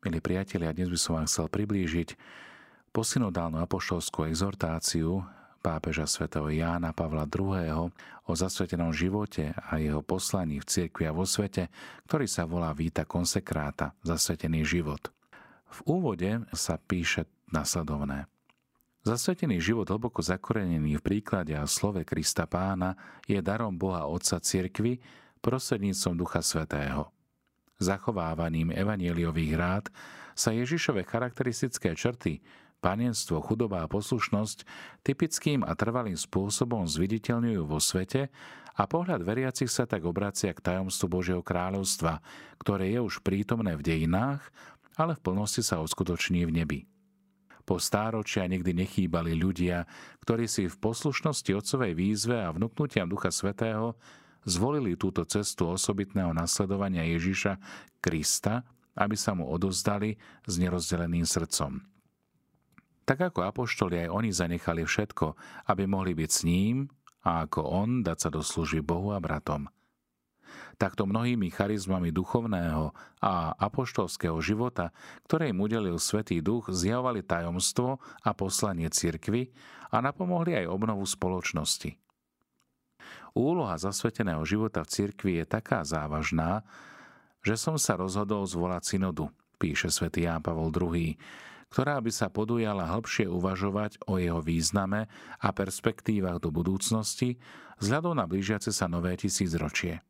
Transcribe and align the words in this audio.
Milí 0.00 0.16
priatelia, 0.16 0.72
dnes 0.72 0.88
by 0.88 0.96
som 0.96 1.12
vám 1.20 1.28
chcel 1.28 1.52
priblížiť 1.52 2.16
posynodálnu 2.88 3.60
apoštolskú 3.60 4.24
exhortáciu 4.32 5.20
pápeža 5.60 6.08
svätého 6.08 6.48
Jána 6.48 6.96
Pavla 6.96 7.28
II. 7.28 7.92
o 8.24 8.32
zasvetenom 8.32 8.96
živote 8.96 9.52
a 9.52 9.76
jeho 9.76 10.00
poslaní 10.00 10.56
v 10.56 10.64
cirkvi 10.64 11.04
a 11.04 11.12
vo 11.12 11.28
svete, 11.28 11.68
ktorý 12.08 12.24
sa 12.24 12.48
volá 12.48 12.72
Víta 12.72 13.04
konsekráta, 13.04 13.92
zasvetený 14.00 14.64
život. 14.64 15.12
V 15.68 15.84
úvode 15.84 16.48
sa 16.56 16.80
píše 16.80 17.28
nasledovné. 17.52 18.24
Zasvetený 19.04 19.60
život 19.60 19.84
hlboko 19.84 20.24
zakorenený 20.24 20.96
v 20.96 21.04
príklade 21.12 21.52
a 21.52 21.68
slove 21.68 22.08
Krista 22.08 22.48
Pána 22.48 22.96
je 23.28 23.36
darom 23.44 23.76
Boha 23.76 24.08
Otca 24.08 24.40
cirkvi 24.40 24.96
prostredníctvom 25.44 26.16
Ducha 26.16 26.40
Svetého 26.40 27.19
zachovávaním 27.80 28.70
evanieliových 28.70 29.52
rád 29.56 29.84
sa 30.36 30.52
Ježišove 30.54 31.02
charakteristické 31.08 31.96
črty, 31.96 32.44
panenstvo, 32.80 33.40
chudoba 33.44 33.84
a 33.84 33.90
poslušnosť 33.90 34.64
typickým 35.04 35.60
a 35.64 35.76
trvalým 35.76 36.16
spôsobom 36.16 36.88
zviditeľňujú 36.88 37.62
vo 37.64 37.76
svete 37.76 38.32
a 38.76 38.82
pohľad 38.88 39.20
veriacich 39.20 39.68
sa 39.68 39.84
tak 39.84 40.08
obracia 40.08 40.56
k 40.56 40.64
tajomstvu 40.64 41.06
Božieho 41.10 41.42
kráľovstva, 41.44 42.24
ktoré 42.56 42.96
je 42.96 43.00
už 43.04 43.20
prítomné 43.20 43.76
v 43.76 43.84
dejinách, 43.84 44.40
ale 44.96 45.16
v 45.16 45.24
plnosti 45.24 45.60
sa 45.60 45.84
uskutoční 45.84 46.48
v 46.48 46.54
nebi. 46.64 46.80
Po 47.68 47.76
stáročia 47.76 48.48
nikdy 48.48 48.82
nechýbali 48.82 49.36
ľudia, 49.36 49.84
ktorí 50.24 50.48
si 50.48 50.66
v 50.66 50.80
poslušnosti 50.80 51.52
otcovej 51.54 51.92
výzve 51.94 52.40
a 52.40 52.50
vnúknutiam 52.50 53.06
Ducha 53.06 53.30
Svetého 53.30 53.94
zvolili 54.44 54.96
túto 54.96 55.24
cestu 55.28 55.68
osobitného 55.72 56.32
nasledovania 56.32 57.04
Ježiša 57.04 57.56
Krista, 58.00 58.64
aby 58.96 59.16
sa 59.16 59.36
mu 59.36 59.48
odozdali 59.48 60.18
s 60.44 60.54
nerozdeleným 60.60 61.24
srdcom. 61.24 61.80
Tak 63.08 63.34
ako 63.34 63.42
apoštoli 63.42 64.06
aj 64.06 64.08
oni 64.12 64.30
zanechali 64.30 64.86
všetko, 64.86 65.34
aby 65.66 65.82
mohli 65.88 66.14
byť 66.14 66.30
s 66.30 66.40
ním 66.46 66.86
a 67.26 67.44
ako 67.44 67.60
on 67.66 67.88
dať 68.06 68.18
sa 68.22 68.28
do 68.30 68.40
služby 68.40 68.86
Bohu 68.86 69.10
a 69.10 69.18
bratom. 69.18 69.66
Takto 70.80 71.06
mnohými 71.06 71.52
charizmami 71.52 72.10
duchovného 72.10 72.90
a 73.22 73.54
apoštolského 73.54 74.38
života, 74.42 74.90
ktoré 75.28 75.52
im 75.52 75.60
udelil 75.62 76.00
Svetý 76.00 76.40
Duch, 76.40 76.72
zjavovali 76.72 77.22
tajomstvo 77.22 78.00
a 78.00 78.30
poslanie 78.32 78.88
cirkvy 78.88 79.52
a 79.92 80.00
napomohli 80.00 80.56
aj 80.56 80.72
obnovu 80.72 81.04
spoločnosti. 81.06 82.09
Úloha 83.34 83.78
zasveteného 83.78 84.42
života 84.42 84.82
v 84.82 84.90
cirkvi 84.90 85.32
je 85.42 85.44
taká 85.46 85.86
závažná, 85.86 86.66
že 87.40 87.56
som 87.56 87.78
sa 87.80 87.96
rozhodol 87.96 88.44
zvolať 88.44 88.96
synodu, 88.96 89.30
píše 89.56 89.88
svätý 89.88 90.26
Ján 90.26 90.44
Pavol 90.44 90.74
II, 90.74 91.16
ktorá 91.70 92.02
by 92.02 92.10
sa 92.10 92.26
podujala 92.26 92.90
hĺbšie 92.90 93.30
uvažovať 93.30 94.02
o 94.10 94.18
jeho 94.18 94.42
význame 94.42 95.06
a 95.38 95.48
perspektívach 95.54 96.42
do 96.42 96.50
budúcnosti 96.50 97.38
vzhľadom 97.78 98.18
na 98.18 98.26
blížiace 98.26 98.74
sa 98.74 98.90
nové 98.90 99.14
tisícročie. 99.14 100.02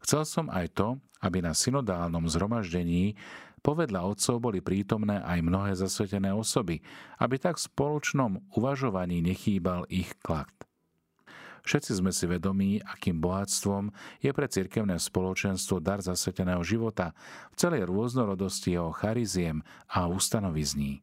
Chcel 0.00 0.24
som 0.24 0.46
aj 0.48 0.66
to, 0.76 0.88
aby 1.20 1.40
na 1.44 1.52
synodálnom 1.52 2.28
zhromaždení 2.28 3.16
povedla 3.64 4.04
otcov 4.04 4.40
boli 4.40 4.60
prítomné 4.60 5.24
aj 5.24 5.40
mnohé 5.40 5.72
zasvetené 5.72 6.32
osoby, 6.32 6.84
aby 7.16 7.40
tak 7.40 7.56
v 7.56 7.64
spoločnom 7.72 8.52
uvažovaní 8.52 9.24
nechýbal 9.24 9.88
ich 9.88 10.12
klakt. 10.20 10.68
Všetci 11.64 12.04
sme 12.04 12.12
si 12.12 12.28
vedomí, 12.28 12.76
akým 12.84 13.24
bohatstvom 13.24 13.88
je 14.20 14.30
pre 14.36 14.44
cirkevné 14.44 15.00
spoločenstvo 15.00 15.80
dar 15.80 16.04
zasveteného 16.04 16.60
života 16.60 17.16
v 17.52 17.54
celej 17.56 17.88
rôznorodosti 17.88 18.76
jeho 18.76 18.92
chariziem 18.92 19.64
a 19.88 20.04
ustanovizní. 20.04 21.00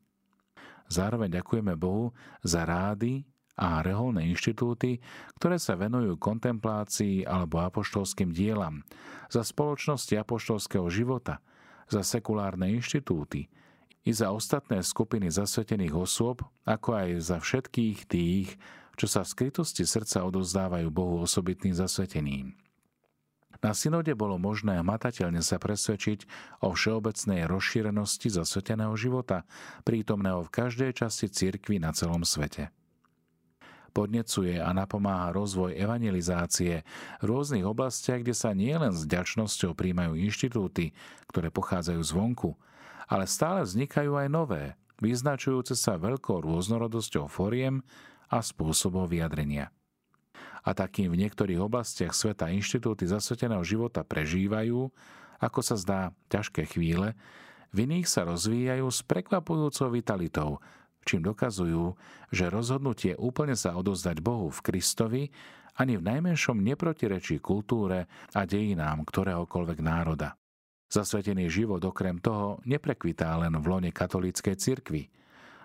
Zároveň 0.85 1.41
ďakujeme 1.41 1.73
Bohu 1.73 2.13
za 2.45 2.61
rády 2.61 3.25
a 3.57 3.81
reholné 3.81 4.29
inštitúty, 4.29 5.01
ktoré 5.41 5.57
sa 5.57 5.73
venujú 5.73 6.21
kontemplácii 6.21 7.25
alebo 7.25 7.65
apoštolským 7.65 8.29
dielam, 8.29 8.85
za 9.33 9.41
spoločnosti 9.41 10.13
apoštolského 10.13 10.85
života, 10.93 11.41
za 11.89 12.05
sekulárne 12.05 12.69
inštitúty, 12.77 13.49
i 14.01 14.11
za 14.13 14.33
ostatné 14.33 14.81
skupiny 14.81 15.29
zasvetených 15.29 15.93
osôb, 15.93 16.41
ako 16.65 16.89
aj 16.97 17.09
za 17.21 17.37
všetkých 17.37 17.97
tých, 18.09 18.57
čo 19.01 19.09
sa 19.09 19.25
v 19.25 19.33
skrytosti 19.33 19.81
srdca 19.81 20.21
odozdávajú 20.29 20.85
Bohu 20.93 21.25
osobitným 21.25 21.73
zasveteným. 21.73 22.53
Na 23.57 23.73
synode 23.73 24.13
bolo 24.13 24.37
možné 24.37 24.77
matateľne 24.85 25.41
sa 25.41 25.57
presvedčiť 25.57 26.29
o 26.61 26.69
všeobecnej 26.77 27.49
rozšírenosti 27.49 28.29
zasveteného 28.29 28.93
života, 28.93 29.49
prítomného 29.89 30.45
v 30.45 30.53
každej 30.53 30.93
časti 30.93 31.33
cirkvy 31.33 31.81
na 31.81 31.97
celom 31.97 32.21
svete. 32.21 32.69
Podnecuje 33.89 34.61
a 34.61 34.69
napomáha 34.69 35.33
rozvoj 35.33 35.73
evangelizácie 35.81 36.85
v 37.19 37.23
rôznych 37.25 37.65
oblastiach, 37.65 38.21
kde 38.21 38.37
sa 38.37 38.53
nielen 38.53 38.93
s 38.93 39.09
ďačnosťou 39.09 39.73
príjmajú 39.73 40.13
inštitúty, 40.13 40.93
ktoré 41.25 41.49
pochádzajú 41.49 42.01
zvonku, 42.05 42.53
ale 43.09 43.25
stále 43.25 43.65
vznikajú 43.65 44.13
aj 44.13 44.27
nové, 44.29 44.63
vyznačujúce 45.01 45.73
sa 45.73 45.97
veľkou 45.97 46.45
rôznorodosťou 46.45 47.25
foriem 47.25 47.81
a 48.31 48.39
spôsobov 48.39 49.11
vyjadrenia. 49.11 49.69
A 50.63 50.71
takým 50.71 51.11
v 51.11 51.27
niektorých 51.27 51.59
oblastiach 51.59 52.15
sveta 52.15 52.47
inštitúty 52.47 53.03
zasveteného 53.03 53.65
života 53.67 54.07
prežívajú, 54.07 54.87
ako 55.41 55.59
sa 55.59 55.75
zdá, 55.75 56.01
ťažké 56.31 56.69
chvíle, 56.71 57.17
v 57.75 57.87
iných 57.89 58.07
sa 58.07 58.23
rozvíjajú 58.23 58.87
s 58.87 59.01
prekvapujúcou 59.03 59.87
vitalitou, 59.91 60.49
čím 61.03 61.25
dokazujú, 61.25 61.97
že 62.29 62.51
rozhodnutie 62.51 63.17
úplne 63.17 63.57
sa 63.57 63.75
odozdať 63.75 64.21
Bohu 64.21 64.53
v 64.53 64.63
Kristovi 64.63 65.23
ani 65.75 65.97
v 65.97 66.03
najmenšom 66.03 66.61
neprotirečí 66.61 67.41
kultúre 67.41 68.05
a 68.37 68.41
dejinám 68.43 69.07
ktoréhokoľvek 69.07 69.79
národa. 69.81 70.37
Zasvetený 70.91 71.47
život 71.47 71.79
okrem 71.79 72.19
toho 72.19 72.59
neprekvitá 72.67 73.33
len 73.39 73.55
v 73.55 73.65
lone 73.65 73.89
katolíckej 73.91 74.55
cirkvi– 74.55 75.03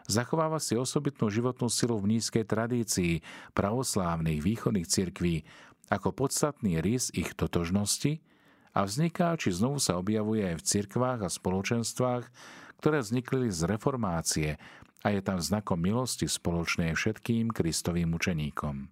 Zachováva 0.06 0.62
si 0.62 0.78
osobitnú 0.78 1.26
životnú 1.26 1.66
silu 1.66 1.98
v 1.98 2.16
nízkej 2.16 2.46
tradícii 2.46 3.26
pravoslávnych 3.58 4.38
východných 4.38 4.86
cirkví 4.86 5.42
ako 5.90 6.14
podstatný 6.14 6.78
rys 6.78 7.10
ich 7.10 7.34
totožnosti 7.34 8.22
a 8.70 8.86
vzniká, 8.86 9.34
či 9.34 9.50
znovu 9.50 9.82
sa 9.82 9.98
objavuje 9.98 10.46
aj 10.46 10.62
v 10.62 10.66
cirkvách 10.66 11.20
a 11.26 11.30
spoločenstvách, 11.30 12.24
ktoré 12.78 13.02
vznikli 13.02 13.50
z 13.50 13.66
reformácie 13.66 14.50
a 15.02 15.06
je 15.10 15.20
tam 15.26 15.42
znakom 15.42 15.78
milosti 15.78 16.30
spoločnej 16.30 16.94
všetkým 16.94 17.50
kristovým 17.50 18.14
učeníkom. 18.14 18.86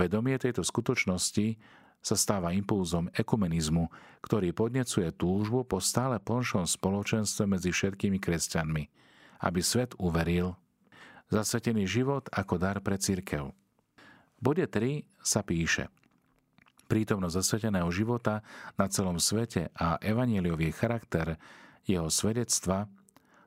Vedomie 0.00 0.36
tejto 0.40 0.64
skutočnosti 0.64 1.60
sa 2.00 2.16
stáva 2.16 2.56
impulzom 2.56 3.12
ekumenizmu, 3.12 3.92
ktorý 4.24 4.56
podnecuje 4.56 5.12
túžbu 5.12 5.68
po 5.68 5.76
stále 5.76 6.16
plnšom 6.16 6.64
spoločenstve 6.64 7.44
medzi 7.44 7.68
všetkými 7.68 8.16
kresťanmi– 8.16 8.84
aby 9.40 9.60
svet 9.64 9.96
uveril, 9.96 10.56
zasvetený 11.32 11.88
život 11.88 12.28
ako 12.32 12.60
dar 12.60 12.78
pre 12.84 13.00
církev. 13.00 13.50
V 13.50 14.40
bode 14.40 14.64
3 14.64 15.04
sa 15.20 15.44
píše 15.44 15.88
Prítomnosť 16.90 17.38
zasveteného 17.38 17.86
života 17.94 18.42
na 18.74 18.90
celom 18.90 19.22
svete 19.22 19.70
a 19.78 19.94
evanieliový 20.02 20.74
charakter 20.74 21.38
jeho 21.86 22.10
svedectva 22.10 22.90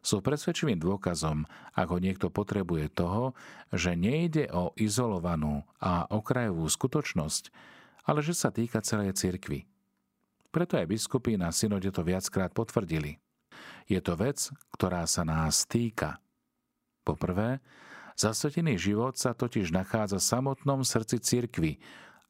sú 0.04 0.20
presvedčivým 0.20 0.80
dôkazom, 0.84 1.48
ako 1.76 1.96
niekto 2.00 2.28
potrebuje 2.28 2.92
toho, 2.92 3.32
že 3.72 3.96
nejde 3.96 4.52
o 4.52 4.76
izolovanú 4.76 5.64
a 5.80 6.08
okrajovú 6.12 6.68
skutočnosť, 6.68 7.44
ale 8.04 8.20
že 8.20 8.36
sa 8.36 8.52
týka 8.52 8.84
celej 8.84 9.16
cirkvy. 9.16 9.64
Preto 10.52 10.76
aj 10.76 10.92
biskupy 10.92 11.40
na 11.40 11.56
synode 11.56 11.88
to 11.90 12.04
viackrát 12.04 12.52
potvrdili. 12.52 13.23
Je 13.86 14.00
to 14.00 14.16
vec, 14.16 14.50
ktorá 14.74 15.04
sa 15.06 15.28
nás 15.28 15.68
týka. 15.68 16.20
Poprvé, 17.04 17.60
zasvetený 18.16 18.80
život 18.80 19.20
sa 19.20 19.36
totiž 19.36 19.76
nachádza 19.76 20.18
v 20.20 20.30
samotnom 20.30 20.82
srdci 20.88 21.20
cirkvy 21.20 21.78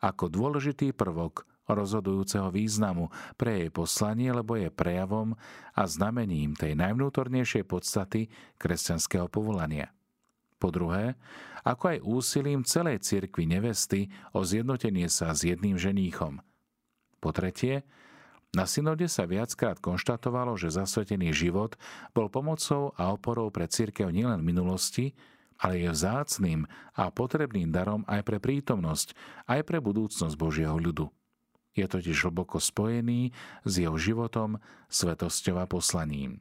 ako 0.02 0.28
dôležitý 0.28 0.92
prvok 0.92 1.46
rozhodujúceho 1.64 2.52
významu 2.52 3.08
pre 3.40 3.64
jej 3.64 3.72
poslanie, 3.72 4.28
lebo 4.36 4.60
je 4.60 4.68
prejavom 4.68 5.32
a 5.72 5.82
znamením 5.88 6.60
tej 6.60 6.76
najvnútornejšej 6.76 7.64
podstaty 7.64 8.28
kresťanského 8.60 9.32
povolania. 9.32 9.96
Po 10.60 10.72
druhé, 10.72 11.16
ako 11.64 11.84
aj 11.96 12.04
úsilím 12.04 12.68
celej 12.68 13.04
cirkvi 13.04 13.48
nevesty 13.48 14.12
o 14.36 14.44
zjednotenie 14.44 15.08
sa 15.08 15.32
s 15.32 15.48
jedným 15.48 15.80
ženíchom. 15.80 16.40
Po 17.24 17.30
tretie, 17.32 17.88
na 18.54 18.70
synode 18.70 19.10
sa 19.10 19.26
viackrát 19.26 19.82
konštatovalo, 19.82 20.54
že 20.56 20.70
zasvetený 20.70 21.34
život 21.34 21.74
bol 22.14 22.30
pomocou 22.30 22.94
a 22.96 23.10
oporou 23.10 23.50
pre 23.50 23.66
církev 23.66 24.14
nielen 24.14 24.46
v 24.46 24.50
minulosti, 24.54 25.06
ale 25.58 25.82
je 25.82 25.90
vzácným 25.90 26.70
a 26.94 27.10
potrebným 27.10 27.74
darom 27.74 28.06
aj 28.06 28.22
pre 28.22 28.38
prítomnosť, 28.38 29.18
aj 29.50 29.62
pre 29.66 29.82
budúcnosť 29.82 30.36
Božieho 30.38 30.78
ľudu. 30.78 31.10
Je 31.74 31.90
totiž 31.90 32.30
hlboko 32.30 32.62
spojený 32.62 33.34
s 33.66 33.74
jeho 33.82 33.98
životom, 33.98 34.62
svetosťou 34.94 35.58
a 35.58 35.66
poslaním. 35.66 36.38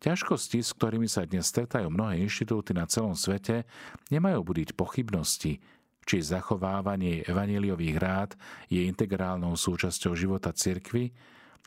Ťažkosti, 0.00 0.64
s 0.64 0.72
ktorými 0.76 1.08
sa 1.08 1.28
dnes 1.28 1.48
stretajú 1.48 1.92
mnohé 1.92 2.24
inštitúty 2.24 2.72
na 2.72 2.88
celom 2.88 3.12
svete, 3.12 3.68
nemajú 4.08 4.40
budiť 4.44 4.72
pochybnosti, 4.76 5.60
či 6.10 6.26
zachovávanie 6.26 7.22
evaníliových 7.22 7.96
rád 8.02 8.30
je 8.66 8.82
integrálnou 8.82 9.54
súčasťou 9.54 10.18
života 10.18 10.50
cirkvy, 10.50 11.14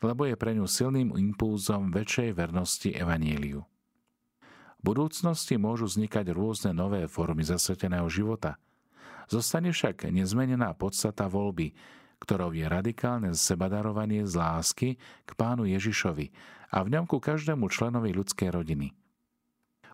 lebo 0.04 0.28
je 0.28 0.36
pre 0.36 0.52
ňu 0.52 0.68
silným 0.68 1.16
impulzom 1.16 1.88
väčšej 1.88 2.36
vernosti 2.36 2.92
evaníliu. 2.92 3.64
V 3.64 4.82
budúcnosti 4.84 5.56
môžu 5.56 5.88
vznikať 5.88 6.28
rôzne 6.36 6.76
nové 6.76 7.08
formy 7.08 7.40
zasveteného 7.40 8.04
života. 8.12 8.60
Zostane 9.32 9.72
však 9.72 10.12
nezmenená 10.12 10.76
podstata 10.76 11.24
voľby, 11.24 11.72
ktorou 12.20 12.52
je 12.52 12.68
radikálne 12.68 13.32
sebadarovanie 13.32 14.28
z 14.28 14.36
lásky 14.36 14.88
k 15.00 15.30
pánu 15.40 15.64
Ježišovi 15.64 16.28
a 16.68 16.84
v 16.84 16.92
ňom 16.92 17.08
ku 17.08 17.16
každému 17.16 17.72
členovi 17.72 18.12
ľudskej 18.12 18.52
rodiny. 18.52 18.92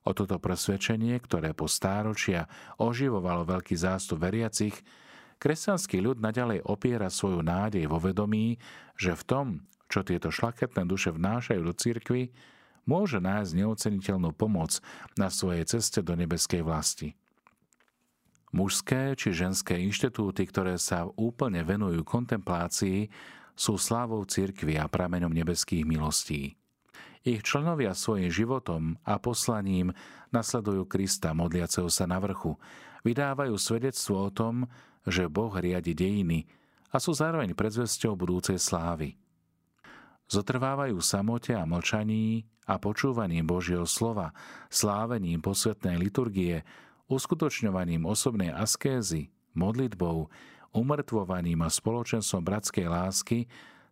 O 0.05 0.17
toto 0.17 0.41
presvedčenie, 0.41 1.20
ktoré 1.20 1.52
po 1.52 1.69
stáročia 1.69 2.49
oživovalo 2.81 3.44
veľký 3.44 3.76
zástup 3.76 4.25
veriacich, 4.25 4.73
kresťanský 5.37 6.00
ľud 6.00 6.19
naďalej 6.25 6.64
opiera 6.64 7.12
svoju 7.12 7.44
nádej 7.44 7.85
vo 7.85 8.00
vedomí, 8.00 8.56
že 8.97 9.12
v 9.12 9.23
tom, 9.29 9.47
čo 9.93 10.05
tieto 10.05 10.32
šlachetné 10.32 10.88
duše 10.88 11.12
vnášajú 11.12 11.61
do 11.61 11.75
cirkvy, 11.76 12.32
môže 12.88 13.20
nájsť 13.20 13.52
neoceniteľnú 13.56 14.32
pomoc 14.37 14.81
na 15.20 15.29
svojej 15.29 15.69
ceste 15.69 16.00
do 16.00 16.17
nebeskej 16.17 16.64
vlasti. 16.64 17.17
Mužské 18.50 19.14
či 19.14 19.31
ženské 19.31 19.79
inštitúty, 19.79 20.43
ktoré 20.49 20.75
sa 20.75 21.06
úplne 21.14 21.62
venujú 21.62 22.02
kontemplácii, 22.02 23.06
sú 23.55 23.79
slávou 23.79 24.25
cirkvy 24.26 24.81
a 24.81 24.91
prameňom 24.91 25.31
nebeských 25.31 25.87
milostí. 25.87 26.59
Ich 27.20 27.44
členovia 27.44 27.93
svojim 27.93 28.32
životom 28.32 28.96
a 29.05 29.20
poslaním 29.20 29.93
nasledujú 30.32 30.88
Krista 30.88 31.37
modliaceho 31.37 31.93
sa 31.93 32.08
na 32.08 32.17
vrchu, 32.17 32.56
vydávajú 33.05 33.61
svedectvo 33.61 34.25
o 34.25 34.31
tom, 34.32 34.64
že 35.05 35.28
Boh 35.28 35.52
riadi 35.52 35.93
dejiny 35.93 36.49
a 36.88 36.96
sú 36.96 37.12
zároveň 37.12 37.52
predzvesťou 37.52 38.17
budúcej 38.17 38.56
slávy. 38.56 39.20
Zotrvávajú 40.32 40.96
samote 41.05 41.52
a 41.52 41.69
mlčaní 41.69 42.49
a 42.64 42.81
počúvaním 42.81 43.44
Božieho 43.44 43.84
slova, 43.84 44.32
slávením 44.73 45.43
posvetnej 45.44 46.00
liturgie, 46.00 46.62
uskutočňovaním 47.11 48.06
osobnej 48.06 48.49
askézy, 48.55 49.28
modlitbou, 49.58 50.31
umrtvovaním 50.70 51.66
a 51.66 51.69
spoločenstvom 51.69 52.43
bratskej 52.46 52.87
lásky 52.87 53.38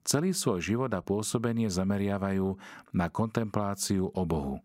celý 0.08 0.32
svoj 0.32 0.64
život 0.64 0.88
a 0.96 1.04
pôsobenie 1.04 1.68
zameriavajú 1.68 2.56
na 2.96 3.12
kontempláciu 3.12 4.08
o 4.08 4.22
Bohu. 4.24 4.56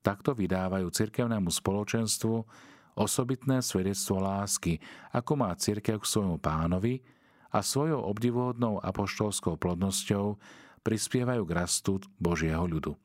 Takto 0.00 0.32
vydávajú 0.32 0.88
cirkevnému 0.88 1.52
spoločenstvu 1.52 2.48
osobitné 2.96 3.60
svedectvo 3.60 4.24
lásky, 4.24 4.80
ako 5.12 5.32
má 5.36 5.52
cirkev 5.52 6.00
k 6.00 6.08
svojmu 6.08 6.40
pánovi 6.40 7.04
a 7.52 7.60
svojou 7.60 8.00
obdivuhodnou 8.08 8.80
apoštolskou 8.80 9.60
plodnosťou 9.60 10.40
prispievajú 10.80 11.44
k 11.44 11.52
rastu 11.52 12.00
Božieho 12.16 12.64
ľudu. 12.64 12.96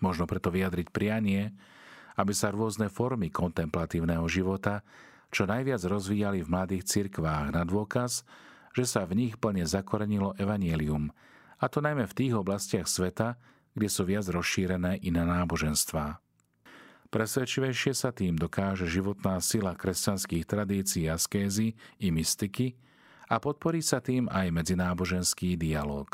Možno 0.00 0.24
preto 0.24 0.48
vyjadriť 0.48 0.88
prianie, 0.88 1.52
aby 2.16 2.32
sa 2.32 2.48
rôzne 2.48 2.88
formy 2.88 3.28
kontemplatívneho 3.28 4.24
života 4.24 4.80
čo 5.30 5.46
najviac 5.46 5.84
rozvíjali 5.86 6.42
v 6.42 6.50
mladých 6.50 6.88
cirkvách 6.88 7.54
na 7.54 7.62
dôkaz, 7.62 8.26
že 8.70 8.84
sa 8.86 9.02
v 9.06 9.26
nich 9.26 9.34
plne 9.36 9.66
zakorenilo 9.66 10.38
evanielium, 10.38 11.10
a 11.60 11.68
to 11.68 11.84
najmä 11.84 12.08
v 12.08 12.16
tých 12.16 12.32
oblastiach 12.32 12.88
sveta, 12.88 13.36
kde 13.76 13.88
sú 13.92 14.08
viac 14.08 14.24
rozšírené 14.26 15.04
iné 15.04 15.22
náboženstvá. 15.22 16.18
Presvedčivejšie 17.10 17.92
sa 17.92 18.14
tým 18.14 18.38
dokáže 18.38 18.86
životná 18.86 19.42
sila 19.42 19.74
kresťanských 19.74 20.46
tradícií 20.46 21.10
askézy 21.10 21.74
i 21.98 22.08
mystiky 22.14 22.78
a 23.26 23.42
podporí 23.42 23.82
sa 23.82 23.98
tým 23.98 24.30
aj 24.30 24.54
medzináboženský 24.54 25.58
dialog. 25.58 26.06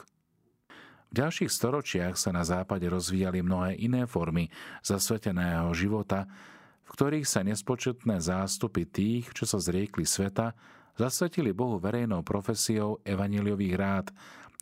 V 1.12 1.12
ďalších 1.12 1.52
storočiach 1.52 2.16
sa 2.16 2.32
na 2.32 2.42
západe 2.42 2.88
rozvíjali 2.88 3.44
mnohé 3.44 3.76
iné 3.76 4.08
formy 4.08 4.48
zasveteného 4.80 5.70
života, 5.76 6.26
v 6.86 6.90
ktorých 6.90 7.26
sa 7.28 7.44
nespočetné 7.44 8.16
zástupy 8.18 8.88
tých, 8.88 9.30
čo 9.36 9.44
sa 9.44 9.60
zriekli 9.60 10.08
sveta, 10.08 10.56
zasvetili 10.96 11.52
Bohu 11.52 11.76
verejnou 11.76 12.24
profesiou 12.24 13.00
evaniliových 13.04 13.74
rád 13.76 14.06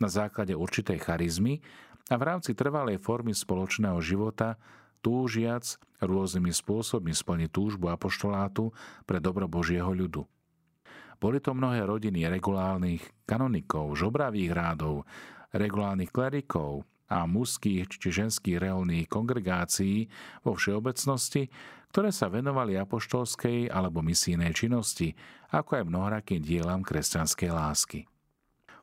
na 0.03 0.11
základe 0.11 0.53
určitej 0.55 0.99
charizmy 1.01 1.63
a 2.11 2.19
v 2.19 2.27
rámci 2.27 2.53
trvalej 2.53 3.01
formy 3.01 3.33
spoločného 3.33 3.97
života 4.03 4.59
túžiac 5.01 5.79
rôznymi 6.03 6.53
spôsobmi 6.53 7.15
splniť 7.15 7.51
túžbu 7.53 7.89
apoštolátu 7.89 8.75
pre 9.09 9.23
dobro 9.23 9.49
Božieho 9.49 9.89
ľudu. 9.95 10.27
Boli 11.23 11.41
to 11.41 11.57
mnohé 11.57 11.87
rodiny 11.89 12.29
regulárnych 12.29 13.01
kanonikov, 13.25 13.97
žobravých 13.97 14.51
rádov, 14.53 15.09
regulárnych 15.55 16.11
klerikov 16.11 16.85
a 17.09 17.29
mužských 17.29 17.89
či 17.89 18.09
ženských 18.09 18.61
reálnych 18.61 19.09
kongregácií 19.09 20.09
vo 20.43 20.57
všeobecnosti, 20.57 21.53
ktoré 21.95 22.11
sa 22.11 22.27
venovali 22.27 22.75
apoštolskej 22.75 23.71
alebo 23.71 24.03
misijnej 24.03 24.51
činnosti, 24.51 25.15
ako 25.55 25.79
aj 25.79 25.85
mnohorakým 25.87 26.43
dielam 26.43 26.83
kresťanskej 26.83 27.51
lásky. 27.55 28.01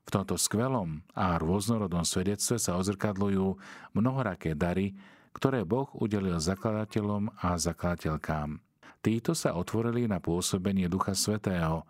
V 0.01 0.09
tomto 0.09 0.39
skvelom 0.39 1.05
a 1.13 1.37
rôznorodnom 1.37 2.07
svedectve 2.07 2.57
sa 2.57 2.79
ozrkadľujú 2.79 3.47
mnohoraké 3.93 4.57
dary, 4.57 4.97
ktoré 5.35 5.67
Boh 5.67 5.91
udelil 5.93 6.39
zakladateľom 6.41 7.35
a 7.39 7.55
zakladateľkám. 7.59 8.63
Títo 9.01 9.33
sa 9.33 9.57
otvorili 9.57 10.05
na 10.05 10.21
pôsobenie 10.21 10.85
Ducha 10.85 11.17
Svetého, 11.17 11.85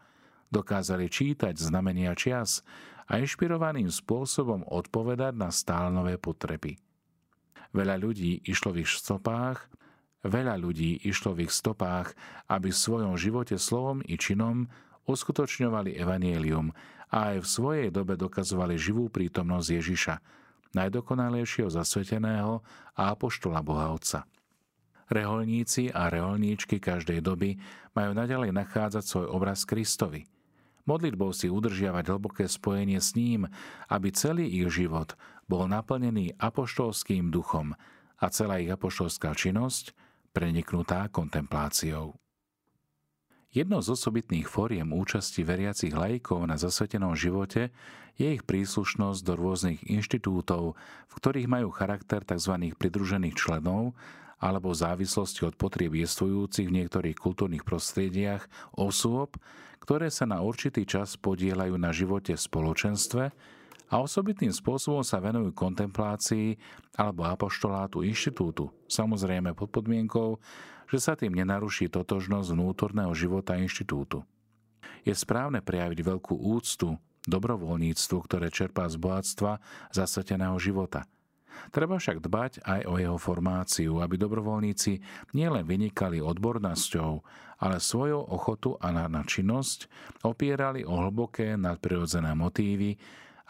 dokázali 0.51 1.07
čítať 1.07 1.55
znamenia 1.55 2.11
čias 2.11 2.63
a 3.07 3.17
inšpirovaným 3.17 3.89
spôsobom 3.89 4.65
odpovedať 4.67 5.33
na 5.33 5.49
stále 5.49 6.17
potreby. 6.17 6.77
Veľa 7.71 7.95
ľudí 7.97 8.43
išlo 8.43 8.75
v 8.75 8.83
ich 8.83 8.91
stopách, 8.91 9.71
veľa 10.27 10.59
ľudí 10.59 11.01
išlo 11.07 11.31
v 11.33 11.47
ich 11.47 11.53
stopách, 11.55 12.11
aby 12.51 12.69
v 12.69 12.81
svojom 12.81 13.15
živote 13.15 13.55
slovom 13.55 14.03
i 14.03 14.19
činom 14.19 14.67
uskutočňovali 15.07 15.95
evanielium 15.95 16.75
a 17.11 17.35
aj 17.35 17.37
v 17.43 17.47
svojej 17.47 17.87
dobe 17.89 18.19
dokazovali 18.19 18.75
živú 18.75 19.07
prítomnosť 19.07 19.67
Ježiša, 19.71 20.15
najdokonalejšieho 20.75 21.71
zasveteného 21.71 22.59
a 22.95 23.01
apoštola 23.11 23.63
Boha 23.63 23.91
Otca. 23.91 24.27
Reholníci 25.11 25.91
a 25.91 26.07
reholníčky 26.07 26.79
každej 26.79 27.19
doby 27.19 27.59
majú 27.91 28.15
naďalej 28.15 28.55
nachádzať 28.55 29.03
svoj 29.03 29.27
obraz 29.31 29.67
Kristovi– 29.67 30.23
Modlitbou 30.91 31.31
si 31.31 31.47
udržiavať 31.47 32.11
hlboké 32.11 32.51
spojenie 32.51 32.99
s 32.99 33.15
ním, 33.15 33.47
aby 33.87 34.11
celý 34.11 34.43
ich 34.43 34.67
život 34.75 35.15
bol 35.47 35.63
naplnený 35.71 36.35
apoštolským 36.35 37.31
duchom 37.31 37.71
a 38.19 38.25
celá 38.27 38.59
ich 38.59 38.67
apoštolská 38.67 39.31
činnosť 39.31 39.95
preniknutá 40.35 41.07
kontempláciou. 41.07 42.19
Jednou 43.55 43.79
z 43.79 43.95
osobitných 43.95 44.47
fóriem 44.47 44.91
účasti 44.91 45.47
veriacich 45.47 45.95
lajkov 45.95 46.43
na 46.43 46.59
zasvetenom 46.59 47.15
živote 47.15 47.71
je 48.19 48.27
ich 48.35 48.43
príslušnosť 48.43 49.19
do 49.23 49.33
rôznych 49.39 49.87
inštitútov, 49.87 50.75
v 51.07 51.13
ktorých 51.15 51.47
majú 51.47 51.71
charakter 51.71 52.19
tzv. 52.23 52.75
pridružených 52.75 53.35
členov 53.35 53.95
alebo 54.41 54.73
závislosti 54.73 55.45
od 55.45 55.53
potrieb 55.53 55.93
jestvujúcich 55.93 56.65
v 56.65 56.75
niektorých 56.81 57.13
kultúrnych 57.13 57.61
prostrediach 57.61 58.49
osôb, 58.73 59.37
ktoré 59.77 60.09
sa 60.09 60.25
na 60.25 60.41
určitý 60.41 60.81
čas 60.83 61.13
podielajú 61.13 61.77
na 61.77 61.93
živote 61.93 62.33
v 62.33 62.41
spoločenstve 62.41 63.23
a 63.91 63.95
osobitným 64.01 64.49
spôsobom 64.49 65.05
sa 65.05 65.21
venujú 65.21 65.53
kontemplácii 65.53 66.57
alebo 66.97 67.29
apoštolátu 67.29 68.01
inštitútu, 68.01 68.73
samozrejme 68.89 69.53
pod 69.53 69.69
podmienkou, 69.69 70.41
že 70.89 70.97
sa 70.97 71.13
tým 71.13 71.37
nenaruší 71.37 71.87
totožnosť 71.93 72.51
vnútorného 72.51 73.13
života 73.13 73.55
inštitútu. 73.55 74.25
Je 75.05 75.13
správne 75.13 75.61
prejaviť 75.61 75.99
veľkú 76.01 76.33
úctu 76.33 76.97
dobrovoľníctvu, 77.29 78.17
ktoré 78.25 78.49
čerpá 78.49 78.89
z 78.89 78.97
bohatstva 78.97 79.61
zasveteného 79.93 80.57
života– 80.57 81.05
Treba 81.69 81.99
však 81.99 82.23
dbať 82.23 82.63
aj 82.63 82.81
o 82.87 82.95
jeho 82.99 83.17
formáciu, 83.21 83.99
aby 84.03 84.15
dobrovoľníci 84.19 85.01
nielen 85.37 85.63
vynikali 85.63 86.19
odbornosťou, 86.19 87.11
ale 87.61 87.77
svojou 87.77 88.25
ochotu 88.25 88.75
a 88.81 88.89
na 88.91 89.21
činnosť 89.21 89.85
opierali 90.25 90.81
o 90.81 90.97
hlboké 90.97 91.55
nadprirodzené 91.55 92.33
motívy 92.33 92.97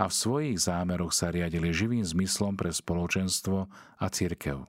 a 0.01 0.09
v 0.09 0.13
svojich 0.13 0.57
zámeroch 0.57 1.13
sa 1.15 1.29
riadili 1.29 1.69
živým 1.71 2.03
zmyslom 2.03 2.57
pre 2.57 2.73
spoločenstvo 2.73 3.69
a 4.01 4.05
cirkev. 4.11 4.65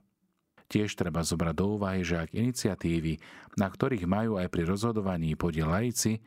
Tiež 0.71 0.97
treba 0.97 1.21
zobrať 1.21 1.53
do 1.53 1.77
úvahy, 1.77 2.01
že 2.01 2.17
ak 2.17 2.33
iniciatívy, 2.33 3.21
na 3.61 3.69
ktorých 3.69 4.09
majú 4.09 4.41
aj 4.41 4.49
pri 4.49 4.65
rozhodovaní 4.65 5.37
podiel 5.37 5.69
laici, 5.69 6.23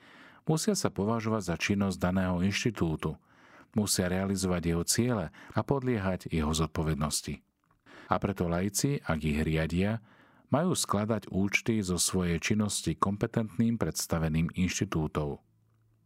musia 0.46 0.78
sa 0.78 0.92
považovať 0.92 1.42
za 1.50 1.56
činnosť 1.58 1.98
daného 1.98 2.38
inštitútu, 2.46 3.18
musia 3.76 4.08
realizovať 4.08 4.62
jeho 4.64 4.84
ciele 4.88 5.26
a 5.52 5.60
podliehať 5.60 6.32
jeho 6.32 6.50
zodpovednosti. 6.50 7.44
A 8.08 8.16
preto 8.16 8.48
laici, 8.48 8.98
ak 9.04 9.18
ich 9.20 9.44
riadia, 9.44 10.00
majú 10.48 10.72
skladať 10.72 11.28
účty 11.28 11.82
zo 11.82 11.98
svojej 11.98 12.38
činnosti 12.38 12.94
kompetentným 12.94 13.76
predstaveným 13.76 14.54
inštitútov. 14.54 15.42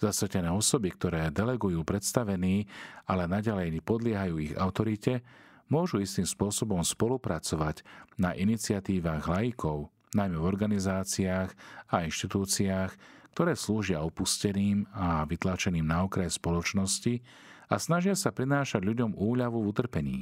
Zasvetené 0.00 0.48
osoby, 0.48 0.96
ktoré 0.96 1.28
delegujú 1.28 1.84
predstavení, 1.84 2.64
ale 3.04 3.28
naďalej 3.28 3.84
podliehajú 3.84 4.34
ich 4.40 4.56
autorite, 4.56 5.20
môžu 5.68 6.00
istým 6.00 6.24
spôsobom 6.24 6.80
spolupracovať 6.80 7.84
na 8.16 8.32
iniciatívach 8.32 9.28
laikov, 9.28 9.92
najmä 10.16 10.40
v 10.40 10.48
organizáciách 10.48 11.52
a 11.92 11.96
inštitúciách, 12.08 12.90
ktoré 13.36 13.52
slúžia 13.54 14.00
opusteným 14.02 14.88
a 14.90 15.22
vytlačeným 15.28 15.86
na 15.86 16.08
okraj 16.08 16.32
spoločnosti 16.32 17.22
a 17.70 17.78
snažia 17.78 18.18
sa 18.18 18.34
prinášať 18.34 18.82
ľuďom 18.82 19.14
úľavu 19.14 19.62
v 19.62 19.68
utrpení. 19.70 20.18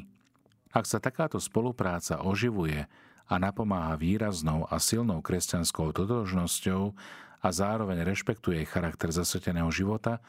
Ak 0.69 0.85
sa 0.85 1.01
takáto 1.01 1.41
spolupráca 1.41 2.21
oživuje 2.21 2.85
a 3.25 3.35
napomáha 3.41 3.97
výraznou 3.97 4.69
a 4.69 4.77
silnou 4.77 5.25
kresťanskou 5.25 5.97
totožnosťou 5.97 6.93
a 7.41 7.49
zároveň 7.49 8.05
rešpektuje 8.05 8.69
charakter 8.69 9.09
zasveteného 9.09 9.73
života, 9.73 10.21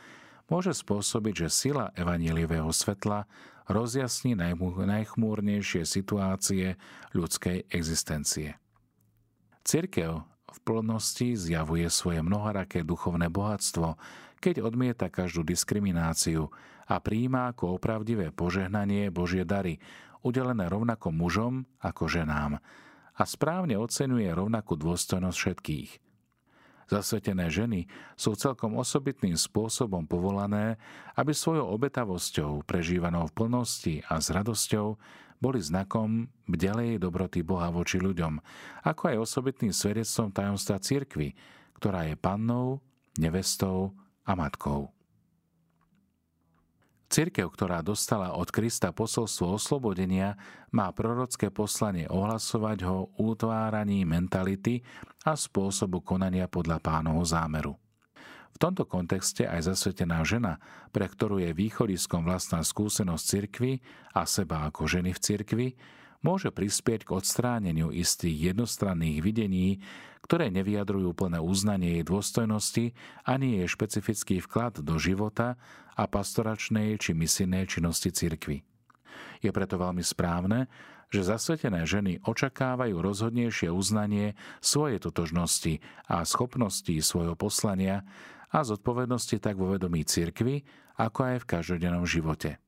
môže 0.48 0.72
spôsobiť, 0.72 1.46
že 1.46 1.50
sila 1.52 1.92
evaníliového 2.00 2.72
svetla 2.72 3.28
rozjasní 3.68 4.34
najchmúrnejšie 4.40 5.84
situácie 5.84 6.80
ľudskej 7.12 7.70
existencie. 7.70 8.56
Cirkev 9.68 10.26
v 10.50 10.58
plnosti 10.66 11.38
zjavuje 11.38 11.86
svoje 11.94 12.26
mnoharaké 12.26 12.82
duchovné 12.82 13.30
bohatstvo, 13.30 14.00
keď 14.42 14.66
odmieta 14.66 15.12
každú 15.12 15.46
diskrimináciu 15.46 16.50
a 16.90 16.98
príjma 16.98 17.54
ako 17.54 17.78
opravdivé 17.78 18.34
požehnanie 18.34 19.14
Božie 19.14 19.46
dary, 19.46 19.78
udelené 20.26 20.66
rovnako 20.66 21.14
mužom 21.14 21.70
ako 21.78 22.10
ženám, 22.10 22.58
a 23.20 23.24
správne 23.28 23.76
ocenuje 23.78 24.26
rovnakú 24.32 24.80
dôstojnosť 24.80 25.38
všetkých. 25.38 25.92
Zasvetené 26.90 27.54
ženy 27.54 27.86
sú 28.18 28.34
celkom 28.34 28.74
osobitným 28.82 29.38
spôsobom 29.38 30.10
povolané, 30.10 30.82
aby 31.14 31.38
svojou 31.38 31.70
obetavosťou, 31.78 32.66
prežívanou 32.66 33.30
v 33.30 33.36
plnosti 33.38 33.96
a 34.10 34.18
s 34.18 34.34
radosťou, 34.34 34.98
boli 35.40 35.62
znakom 35.62 36.28
bdelej 36.50 37.00
dobroty 37.00 37.46
Boha 37.46 37.70
voči 37.70 38.02
ľuďom, 38.02 38.42
ako 38.84 39.02
aj 39.14 39.22
osobitným 39.22 39.72
svedectvom 39.72 40.34
tajomstva 40.34 40.82
cirkvy, 40.82 41.38
ktorá 41.78 42.10
je 42.10 42.18
pannou, 42.20 42.82
nevestou 43.16 43.96
a 44.26 44.34
matkou. 44.36 44.92
Cirkev, 47.10 47.50
ktorá 47.58 47.82
dostala 47.82 48.38
od 48.38 48.54
Krista 48.54 48.94
posolstvo 48.94 49.58
oslobodenia, 49.58 50.38
má 50.70 50.94
prorocké 50.94 51.50
poslanie 51.50 52.06
ohlasovať 52.06 52.86
ho 52.86 53.10
utváraní 53.18 54.06
mentality 54.06 54.86
a 55.26 55.34
spôsobu 55.34 56.06
konania 56.06 56.46
podľa 56.46 56.78
pánovho 56.78 57.26
zámeru. 57.26 57.74
V 58.54 58.58
tomto 58.62 58.86
kontexte 58.86 59.50
aj 59.50 59.74
zasvetená 59.74 60.22
žena, 60.22 60.62
pre 60.94 61.10
ktorú 61.10 61.42
je 61.42 61.50
východiskom 61.50 62.30
vlastná 62.30 62.62
skúsenosť 62.62 63.24
cirkvy 63.26 63.82
a 64.14 64.30
seba 64.30 64.70
ako 64.70 64.86
ženy 64.86 65.10
v 65.10 65.20
cirkvi, 65.20 65.68
môže 66.22 66.52
prispieť 66.52 67.08
k 67.08 67.16
odstráneniu 67.16 67.92
istých 67.94 68.54
jednostranných 68.54 69.20
videní, 69.24 69.80
ktoré 70.24 70.52
nevyjadrujú 70.52 71.16
plné 71.16 71.40
uznanie 71.40 72.00
jej 72.00 72.06
dôstojnosti 72.06 72.86
ani 73.24 73.64
jej 73.64 73.68
špecifický 73.72 74.44
vklad 74.44 74.84
do 74.84 74.96
života 75.00 75.56
a 75.96 76.04
pastoračnej 76.06 77.00
či 77.00 77.16
misijnej 77.16 77.66
činnosti 77.66 78.12
cirkvy. 78.12 78.62
Je 79.40 79.50
preto 79.50 79.80
veľmi 79.80 80.04
správne, 80.04 80.68
že 81.10 81.26
zasvetené 81.26 81.90
ženy 81.90 82.22
očakávajú 82.22 82.94
rozhodnejšie 83.02 83.74
uznanie 83.74 84.38
svojej 84.62 85.02
totožnosti 85.02 85.82
a 86.06 86.22
schopností 86.22 87.02
svojho 87.02 87.34
poslania 87.34 88.06
a 88.54 88.62
zodpovednosti 88.62 89.42
tak 89.42 89.58
vo 89.58 89.74
vedomí 89.74 90.06
cirkvy, 90.06 90.62
ako 91.02 91.20
aj 91.26 91.36
v 91.42 91.50
každodennom 91.50 92.06
živote 92.06 92.62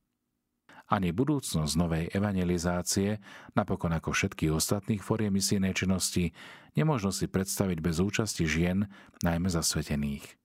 ani 0.91 1.15
budúcnosť 1.15 1.74
novej 1.79 2.05
evangelizácie, 2.12 3.24
napokon 3.55 3.95
ako 3.95 4.12
všetkých 4.12 4.51
ostatných 4.51 5.00
foriem 5.00 5.31
misijnej 5.31 5.71
činnosti, 5.71 6.36
nemôžno 6.75 7.15
si 7.15 7.31
predstaviť 7.31 7.79
bez 7.79 8.03
účasti 8.03 8.43
žien, 8.43 8.91
najmä 9.24 9.48
zasvetených. 9.48 10.36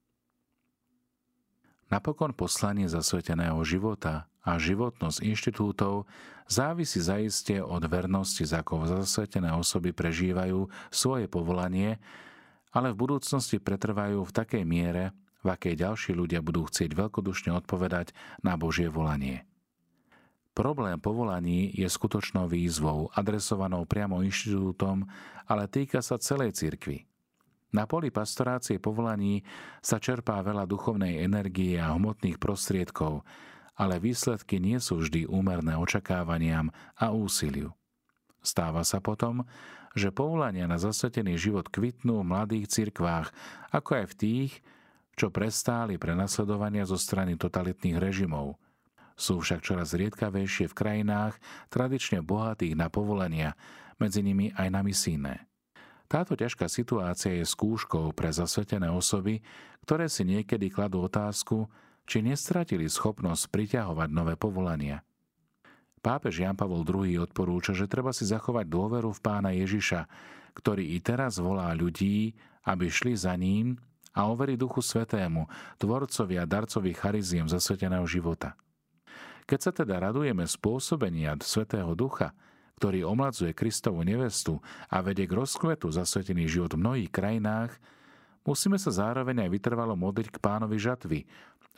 Napokon 1.90 2.34
poslanie 2.34 2.86
zasveteného 2.86 3.58
života 3.66 4.30
a 4.46 4.58
životnosť 4.58 5.22
inštitútov 5.22 6.06
závisí 6.46 7.02
zaiste 7.02 7.58
od 7.58 7.82
vernosti, 7.90 8.46
za 8.46 8.62
akou 8.62 8.86
zasvetené 8.86 9.50
osoby 9.54 9.90
prežívajú 9.90 10.70
svoje 10.94 11.26
povolanie, 11.26 11.98
ale 12.70 12.94
v 12.94 13.00
budúcnosti 13.02 13.58
pretrvajú 13.58 14.22
v 14.22 14.34
takej 14.34 14.62
miere, 14.62 15.10
v 15.42 15.54
akej 15.54 15.74
ďalší 15.78 16.10
ľudia 16.14 16.42
budú 16.42 16.66
chcieť 16.66 16.90
veľkodušne 16.94 17.54
odpovedať 17.54 18.14
na 18.42 18.58
Božie 18.58 18.90
volanie. 18.90 19.46
Problém 20.56 20.96
povolaní 20.96 21.68
je 21.76 21.84
skutočnou 21.84 22.48
výzvou, 22.48 23.12
adresovanou 23.12 23.84
priamo 23.84 24.24
inštitútom, 24.24 25.04
ale 25.44 25.68
týka 25.68 26.00
sa 26.00 26.16
celej 26.16 26.56
cirkvi. 26.56 27.04
Na 27.76 27.84
poli 27.84 28.08
pastorácie 28.08 28.80
povolaní 28.80 29.44
sa 29.84 30.00
čerpá 30.00 30.40
veľa 30.40 30.64
duchovnej 30.64 31.20
energie 31.20 31.76
a 31.76 31.92
hmotných 31.92 32.40
prostriedkov, 32.40 33.20
ale 33.76 34.00
výsledky 34.00 34.56
nie 34.56 34.80
sú 34.80 35.04
vždy 35.04 35.28
úmerné 35.28 35.76
očakávaniam 35.76 36.72
a 36.96 37.12
úsiliu. 37.12 37.76
Stáva 38.40 38.80
sa 38.80 39.04
potom, 39.04 39.44
že 39.92 40.08
povolania 40.08 40.64
na 40.64 40.80
zasvetený 40.80 41.36
život 41.36 41.68
kvitnú 41.68 42.24
v 42.24 42.28
mladých 42.32 42.72
cirkvách, 42.72 43.28
ako 43.76 43.90
aj 43.92 44.04
v 44.08 44.14
tých, 44.16 44.52
čo 45.20 45.28
prestáli 45.28 46.00
prenasledovania 46.00 46.88
zo 46.88 46.96
strany 46.96 47.36
totalitných 47.36 48.00
režimov– 48.00 48.56
sú 49.16 49.40
však 49.40 49.64
čoraz 49.64 49.96
riedkavejšie 49.96 50.68
v 50.68 50.78
krajinách 50.78 51.40
tradične 51.72 52.20
bohatých 52.20 52.76
na 52.76 52.92
povolenia, 52.92 53.56
medzi 53.96 54.20
nimi 54.20 54.52
aj 54.52 54.68
na 54.68 54.80
misijné. 54.84 55.34
Táto 56.06 56.38
ťažká 56.38 56.70
situácia 56.70 57.34
je 57.34 57.48
skúškou 57.48 58.14
pre 58.14 58.30
zasvetené 58.30 58.86
osoby, 58.92 59.42
ktoré 59.82 60.06
si 60.06 60.22
niekedy 60.22 60.70
kladú 60.70 61.02
otázku, 61.02 61.66
či 62.06 62.22
nestratili 62.22 62.86
schopnosť 62.86 63.50
priťahovať 63.50 64.08
nové 64.14 64.38
povolania. 64.38 65.02
Pápež 65.98 66.46
Jan 66.46 66.54
Pavol 66.54 66.86
II 66.86 67.18
odporúča, 67.18 67.74
že 67.74 67.90
treba 67.90 68.14
si 68.14 68.22
zachovať 68.22 68.70
dôveru 68.70 69.10
v 69.10 69.22
pána 69.26 69.50
Ježiša, 69.50 70.06
ktorý 70.54 70.94
i 70.94 71.02
teraz 71.02 71.42
volá 71.42 71.74
ľudí, 71.74 72.38
aby 72.62 72.86
šli 72.86 73.18
za 73.18 73.34
ním 73.34 73.74
a 74.14 74.30
overi 74.30 74.54
Duchu 74.54 74.86
Svetému, 74.86 75.50
tvorcovi 75.82 76.38
a 76.38 76.46
darcovi 76.46 76.94
chariziem 76.94 77.50
zasveteného 77.50 78.06
života. 78.06 78.54
Keď 79.46 79.60
sa 79.62 79.70
teda 79.70 80.02
radujeme 80.02 80.42
spôsobenia 80.42 81.38
Svetého 81.38 81.94
Ducha, 81.94 82.34
ktorý 82.82 83.06
omladzuje 83.06 83.54
Kristovu 83.54 84.02
nevestu 84.02 84.58
a 84.90 84.98
vedie 85.06 85.30
k 85.30 85.38
rozkvetu 85.38 85.86
zasvetený 85.86 86.50
život 86.50 86.74
v 86.74 86.82
mnohých 86.82 87.10
krajinách, 87.14 87.70
musíme 88.42 88.74
sa 88.74 88.90
zároveň 88.90 89.46
aj 89.46 89.50
vytrvalo 89.54 89.94
modliť 89.94 90.34
k 90.34 90.42
pánovi 90.42 90.76
žatvy, 90.82 91.20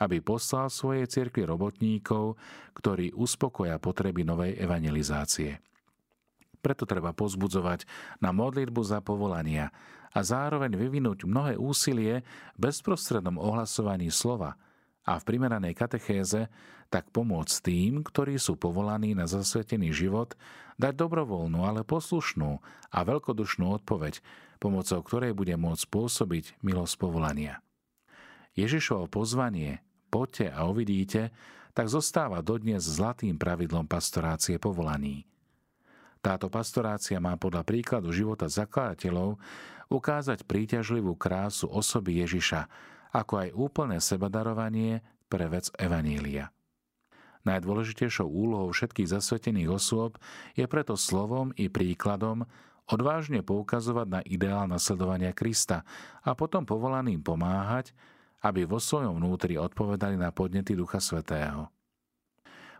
aby 0.01 0.17
poslal 0.25 0.73
svojej 0.73 1.05
cirkvi 1.13 1.45
robotníkov, 1.45 2.41
ktorí 2.73 3.13
uspokoja 3.13 3.77
potreby 3.77 4.25
novej 4.25 4.57
evangelizácie. 4.57 5.61
Preto 6.65 6.89
treba 6.89 7.13
pozbudzovať 7.13 7.85
na 8.25 8.33
modlitbu 8.33 8.81
za 8.81 9.05
povolania 9.05 9.69
a 10.17 10.25
zároveň 10.25 10.73
vyvinúť 10.73 11.29
mnohé 11.29 11.61
úsilie 11.61 12.25
v 12.57 12.59
bezprostrednom 12.65 13.37
ohlasovaní 13.37 14.09
slova– 14.09 14.57
a 15.09 15.17
v 15.17 15.25
primeranej 15.25 15.73
katechéze 15.73 16.53
tak 16.89 17.13
pomôcť 17.13 17.55
tým, 17.69 18.01
ktorí 18.01 18.41
sú 18.41 18.57
povolaní 18.57 19.13
na 19.13 19.29
zasvetený 19.29 19.93
život, 19.93 20.33
dať 20.81 20.97
dobrovoľnú, 20.97 21.65
ale 21.69 21.85
poslušnú 21.85 22.61
a 22.89 22.99
veľkodušnú 23.05 23.65
odpoveď, 23.83 24.25
pomocou 24.57 25.01
ktorej 25.05 25.37
bude 25.37 25.55
môcť 25.55 25.85
spôsobiť 25.85 26.45
milosť 26.65 26.95
povolania. 26.97 27.61
Ježišovo 28.57 29.07
pozvanie 29.07 29.85
poďte 30.09 30.51
a 30.51 30.67
uvidíte, 30.67 31.31
tak 31.77 31.87
zostáva 31.87 32.43
dodnes 32.43 32.83
zlatým 32.83 33.39
pravidlom 33.39 33.87
pastorácie 33.87 34.59
povolaní. 34.59 35.29
Táto 36.19 36.51
pastorácia 36.51 37.23
má 37.23 37.39
podľa 37.39 37.63
príkladu 37.63 38.11
života 38.11 38.51
zakladateľov 38.51 39.39
ukázať 39.87 40.43
príťažlivú 40.43 41.15
krásu 41.15 41.71
osoby 41.71 42.27
Ježiša, 42.27 42.67
ako 43.15 43.47
aj 43.47 43.49
úplné 43.55 44.03
sebadarovanie 44.03 45.07
pre 45.31 45.47
vec 45.47 45.71
Evanília. 45.79 46.51
Najdôležitejšou 47.47 48.27
úlohou 48.27 48.75
všetkých 48.75 49.11
zasvetených 49.15 49.71
osôb 49.71 50.19
je 50.59 50.67
preto 50.67 50.99
slovom 50.99 51.55
i 51.55 51.71
príkladom 51.71 52.49
odvážne 52.89 53.45
poukazovať 53.45 54.07
na 54.09 54.21
ideál 54.25 54.65
nasledovania 54.65 55.37
Krista 55.37 55.85
a 56.25 56.33
potom 56.33 56.65
povolaným 56.65 57.21
pomáhať, 57.21 57.93
aby 58.43 58.65
vo 58.65 58.81
svojom 58.81 59.21
vnútri 59.21 59.61
odpovedali 59.61 60.17
na 60.17 60.33
podnety 60.33 60.73
Ducha 60.73 61.03
Svetého. 61.03 61.69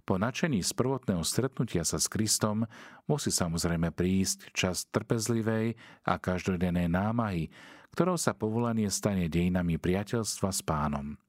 Po 0.09 0.17
načení 0.17 0.65
z 0.65 0.73
prvotného 0.73 1.21
stretnutia 1.21 1.85
sa 1.85 2.01
s 2.01 2.09
Kristom 2.09 2.65
musí 3.05 3.29
samozrejme 3.29 3.93
prísť 3.93 4.49
čas 4.57 4.89
trpezlivej 4.89 5.77
a 6.09 6.17
každodennej 6.17 6.89
námahy, 6.89 7.53
ktorou 7.93 8.17
sa 8.17 8.33
povolanie 8.33 8.89
stane 8.89 9.29
dejinami 9.29 9.77
priateľstva 9.77 10.49
s 10.49 10.65
pánom. 10.65 11.21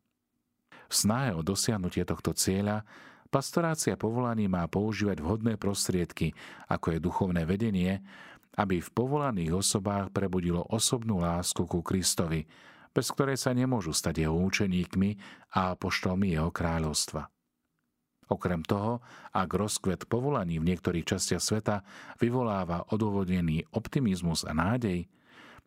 V 0.87 0.93
snahe 0.95 1.35
o 1.35 1.43
dosiahnutie 1.43 2.07
tohto 2.07 2.31
cieľa 2.31 2.87
pastorácia 3.29 3.95
povolaní 3.95 4.49
má 4.49 4.65
používať 4.65 5.21
vhodné 5.21 5.55
prostriedky, 5.55 6.33
ako 6.67 6.97
je 6.97 6.99
duchovné 6.99 7.45
vedenie, 7.45 8.01
aby 8.57 8.83
v 8.83 8.89
povolaných 8.91 9.55
osobách 9.55 10.11
prebudilo 10.11 10.65
osobnú 10.67 11.23
lásku 11.23 11.63
ku 11.63 11.79
Kristovi, 11.79 12.43
bez 12.91 13.13
ktorej 13.13 13.37
sa 13.37 13.55
nemôžu 13.55 13.93
stať 13.93 14.25
jeho 14.27 14.35
učeníkmi 14.35 15.09
a 15.55 15.77
apoštolmi 15.77 16.35
jeho 16.35 16.49
kráľovstva. 16.49 17.29
Okrem 18.29 18.61
toho, 18.61 19.01
ak 19.33 19.49
rozkvet 19.49 20.05
povolaní 20.05 20.61
v 20.61 20.73
niektorých 20.73 21.05
častiach 21.17 21.41
sveta 21.41 21.81
vyvoláva 22.21 22.85
odôvodnený 22.93 23.65
optimizmus 23.73 24.45
a 24.45 24.53
nádej, 24.53 25.09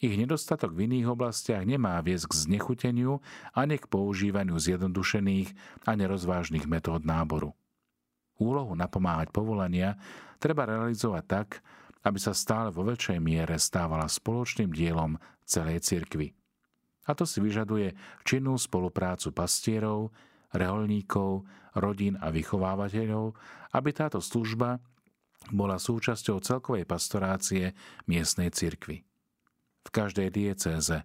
ich 0.03 0.19
nedostatok 0.19 0.75
v 0.75 0.91
iných 0.91 1.15
oblastiach 1.15 1.63
nemá 1.63 2.03
viesť 2.03 2.27
k 2.27 2.39
znechuteniu 2.51 3.23
ani 3.55 3.79
k 3.79 3.87
používaniu 3.87 4.59
zjednodušených 4.59 5.55
a 5.87 5.95
nerozvážnych 5.95 6.67
metód 6.67 7.07
náboru. 7.07 7.55
Úlohu 8.43 8.75
napomáhať 8.75 9.31
povolania 9.31 9.95
treba 10.43 10.67
realizovať 10.67 11.25
tak, 11.31 11.49
aby 12.03 12.19
sa 12.19 12.35
stále 12.35 12.75
vo 12.75 12.83
väčšej 12.83 13.23
miere 13.23 13.55
stávala 13.63 14.11
spoločným 14.11 14.75
dielom 14.75 15.23
celej 15.47 15.87
cirkvy. 15.87 16.35
A 17.07 17.15
to 17.15 17.23
si 17.23 17.39
vyžaduje 17.39 17.95
činnú 18.27 18.59
spoluprácu 18.59 19.31
pastierov, 19.31 20.11
reholníkov, 20.51 21.47
rodín 21.79 22.19
a 22.19 22.35
vychovávateľov, 22.35 23.39
aby 23.71 23.91
táto 23.95 24.19
služba 24.19 24.83
bola 25.55 25.79
súčasťou 25.79 26.43
celkovej 26.43 26.91
pastorácie 26.91 27.71
miestnej 28.11 28.51
cirkvy. 28.51 29.07
V 29.83 29.89
každej 29.91 30.29
diecéze 30.31 31.03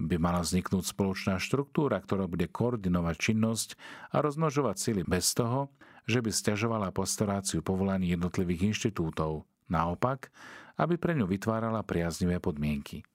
by 0.00 0.16
mala 0.16 0.40
vzniknúť 0.40 0.84
spoločná 0.88 1.36
štruktúra, 1.36 2.00
ktorá 2.00 2.26
bude 2.26 2.48
koordinovať 2.48 3.16
činnosť 3.16 3.68
a 4.12 4.24
rozmnožovať 4.24 4.76
sily 4.80 5.02
bez 5.04 5.32
toho, 5.36 5.68
že 6.08 6.18
by 6.18 6.30
stiažovala 6.32 6.90
pastoráciu 6.90 7.62
povolaní 7.62 8.12
jednotlivých 8.12 8.74
inštitútov. 8.74 9.46
Naopak, 9.70 10.32
aby 10.80 10.98
pre 10.98 11.14
ňu 11.14 11.28
vytvárala 11.28 11.84
priaznivé 11.86 12.42
podmienky. 12.42 13.06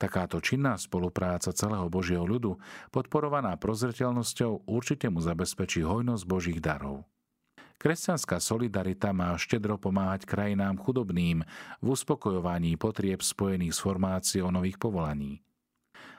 Takáto 0.00 0.40
činná 0.40 0.80
spolupráca 0.80 1.52
celého 1.52 1.84
Božieho 1.92 2.24
ľudu, 2.24 2.56
podporovaná 2.88 3.60
prozreteľnosťou, 3.60 4.64
určite 4.64 5.12
mu 5.12 5.20
zabezpečí 5.20 5.84
hojnosť 5.84 6.24
Božích 6.24 6.60
darov. 6.60 7.04
Kresťanská 7.80 8.44
solidarita 8.44 9.08
má 9.16 9.32
štedro 9.40 9.80
pomáhať 9.80 10.28
krajinám 10.28 10.76
chudobným 10.76 11.40
v 11.80 11.86
uspokojovaní 11.88 12.76
potrieb 12.76 13.24
spojených 13.24 13.72
s 13.72 13.80
formáciou 13.80 14.52
nových 14.52 14.76
povolaní. 14.76 15.40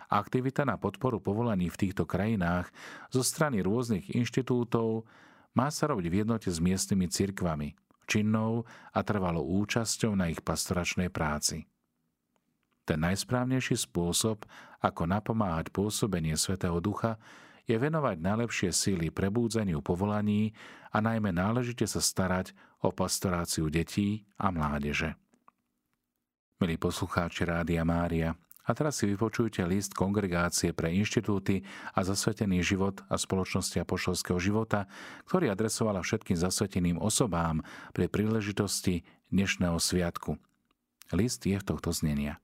Aktivita 0.09 0.65
na 0.65 0.81
podporu 0.81 1.21
povolaní 1.21 1.69
v 1.69 1.77
týchto 1.77 2.09
krajinách 2.09 2.73
zo 3.13 3.21
strany 3.21 3.61
rôznych 3.61 4.09
inštitútov 4.09 5.05
má 5.53 5.69
sa 5.69 5.85
robiť 5.93 6.07
v 6.09 6.17
jednote 6.25 6.49
s 6.49 6.57
miestnymi 6.57 7.05
cirkvami, 7.13 7.77
činnou 8.09 8.65
a 8.89 8.99
trvalou 9.05 9.45
účasťou 9.61 10.17
na 10.17 10.33
ich 10.33 10.41
pastoračnej 10.41 11.13
práci. 11.13 11.69
Ten 12.89 13.05
najsprávnejší 13.05 13.77
spôsob, 13.77 14.49
ako 14.81 15.05
napomáhať 15.05 15.69
pôsobenie 15.69 16.33
Svetého 16.41 16.81
Ducha, 16.81 17.21
je 17.71 17.77
venovať 17.79 18.19
najlepšie 18.19 18.69
síly 18.75 19.07
prebúdzaniu 19.07 19.79
povolaní 19.79 20.51
a 20.91 20.99
najmä 20.99 21.31
náležite 21.31 21.87
sa 21.87 22.03
starať 22.03 22.51
o 22.83 22.91
pastoráciu 22.91 23.71
detí 23.71 24.27
a 24.35 24.51
mládeže. 24.51 25.15
Milí 26.59 26.75
poslucháči 26.77 27.47
Rádia 27.47 27.81
Mária, 27.87 28.35
a 28.61 28.77
teraz 28.77 29.01
si 29.01 29.09
vypočujte 29.09 29.65
list 29.65 29.97
Kongregácie 29.97 30.69
pre 30.69 30.93
inštitúty 30.93 31.65
a 31.97 32.05
zasvetený 32.05 32.61
život 32.61 33.01
a 33.09 33.17
spoločnosti 33.17 33.81
apoštolského 33.81 34.37
života, 34.37 34.85
ktorý 35.25 35.49
adresovala 35.49 36.05
všetkým 36.05 36.37
zasveteným 36.37 37.01
osobám 37.01 37.65
pri 37.89 38.05
príležitosti 38.05 39.01
dnešného 39.33 39.81
sviatku. 39.81 40.37
List 41.17 41.41
je 41.49 41.57
v 41.57 41.65
tohto 41.65 41.89
znenia. 41.89 42.37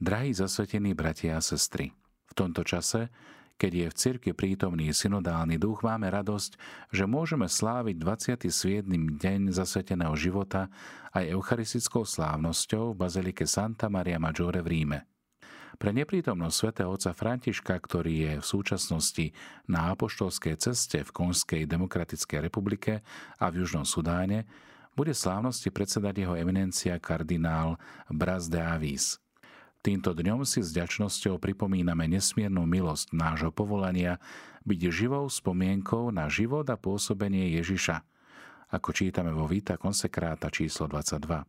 Drahí 0.00 0.32
zasvetení 0.32 0.96
bratia 0.96 1.36
a 1.36 1.44
sestry, 1.44 1.92
v 2.24 2.32
tomto 2.32 2.64
čase 2.64 3.12
keď 3.58 3.72
je 3.74 3.86
v 3.90 3.98
cirkvi 3.98 4.32
prítomný 4.32 4.94
synodálny 4.94 5.58
duch, 5.58 5.82
máme 5.82 6.06
radosť, 6.06 6.54
že 6.94 7.04
môžeme 7.10 7.50
sláviť 7.50 7.98
27. 7.98 8.86
deň 9.18 9.50
zasveteného 9.50 10.14
života 10.14 10.70
aj 11.10 11.26
eucharistickou 11.34 12.06
slávnosťou 12.06 12.94
v 12.94 12.98
Bazilike 13.02 13.44
Santa 13.50 13.90
Maria 13.90 14.22
Maggiore 14.22 14.62
v 14.62 14.70
Ríme. 14.70 14.98
Pre 15.78 15.90
neprítomnosť 15.94 16.56
svätého 16.56 16.90
otca 16.90 17.10
Františka, 17.14 17.74
ktorý 17.74 18.14
je 18.14 18.32
v 18.40 18.46
súčasnosti 18.46 19.26
na 19.66 19.94
apoštolskej 19.94 20.54
ceste 20.58 21.02
v 21.02 21.10
Konskej 21.10 21.62
demokratickej 21.66 22.38
republike 22.38 23.02
a 23.38 23.44
v 23.50 23.62
Južnom 23.62 23.86
Sudáne, 23.86 24.46
bude 24.98 25.14
slávnosti 25.14 25.70
predsedať 25.70 26.26
jeho 26.26 26.34
eminencia 26.34 26.98
kardinál 26.98 27.78
Bras 28.10 28.50
de 28.50 28.58
Avis. 28.58 29.22
Týmto 29.78 30.10
dňom 30.10 30.42
si 30.42 30.58
s 30.58 30.74
ďačnosťou 30.74 31.38
pripomíname 31.38 32.10
nesmiernu 32.10 32.66
milosť 32.66 33.14
nášho 33.14 33.54
povolania 33.54 34.18
byť 34.66 34.80
živou 34.90 35.30
spomienkou 35.30 36.10
na 36.10 36.26
život 36.26 36.66
a 36.66 36.74
pôsobenie 36.74 37.54
Ježiša, 37.54 38.02
ako 38.74 38.90
čítame 38.90 39.30
vo 39.30 39.46
Vita 39.46 39.78
konsekráta 39.78 40.50
číslo 40.50 40.90
22. 40.90 41.46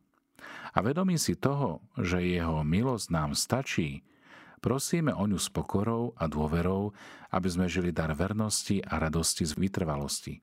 A 0.70 0.78
vedomí 0.78 1.18
si 1.18 1.34
toho, 1.34 1.82
že 1.98 2.22
jeho 2.22 2.62
milosť 2.62 3.06
nám 3.10 3.34
stačí, 3.34 4.06
prosíme 4.62 5.10
o 5.10 5.26
ňu 5.26 5.36
s 5.36 5.50
pokorou 5.50 6.14
a 6.14 6.30
dôverou, 6.30 6.94
aby 7.34 7.48
sme 7.50 7.66
žili 7.66 7.90
dar 7.90 8.14
vernosti 8.14 8.78
a 8.78 9.02
radosti 9.02 9.42
z 9.42 9.58
vytrvalosti. 9.58 10.38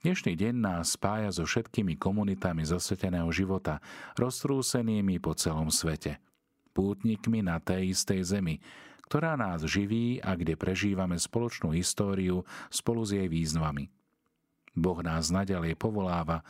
Dnešný 0.00 0.32
deň 0.32 0.54
nás 0.58 0.96
spája 0.96 1.28
so 1.30 1.44
všetkými 1.44 2.00
komunitami 2.00 2.64
zasveteného 2.64 3.28
života, 3.30 3.84
roztrúsenými 4.16 5.20
po 5.20 5.36
celom 5.36 5.68
svete– 5.68 6.16
pútnikmi 6.72 7.44
na 7.44 7.60
tej 7.60 7.92
istej 7.92 8.20
zemi, 8.24 8.56
ktorá 9.06 9.36
nás 9.36 9.60
živí 9.68 10.24
a 10.24 10.32
kde 10.32 10.56
prežívame 10.56 11.20
spoločnú 11.20 11.76
históriu 11.76 12.48
spolu 12.72 13.04
s 13.04 13.12
jej 13.12 13.28
výzvami. 13.28 13.92
Boh 14.72 15.04
nás 15.04 15.28
naďalej 15.28 15.76
povoláva 15.76 16.40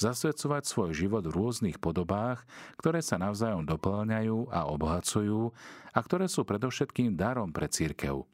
zasvedcovať 0.00 0.64
svoj 0.64 0.90
život 0.96 1.24
v 1.28 1.36
rôznych 1.36 1.76
podobách, 1.76 2.44
ktoré 2.80 3.04
sa 3.04 3.20
navzájom 3.20 3.68
doplňajú 3.68 4.48
a 4.48 4.68
obohacujú 4.68 5.52
a 5.92 5.98
ktoré 6.00 6.28
sú 6.28 6.44
predovšetkým 6.48 7.16
darom 7.16 7.52
pre 7.52 7.68
církev. 7.68 8.24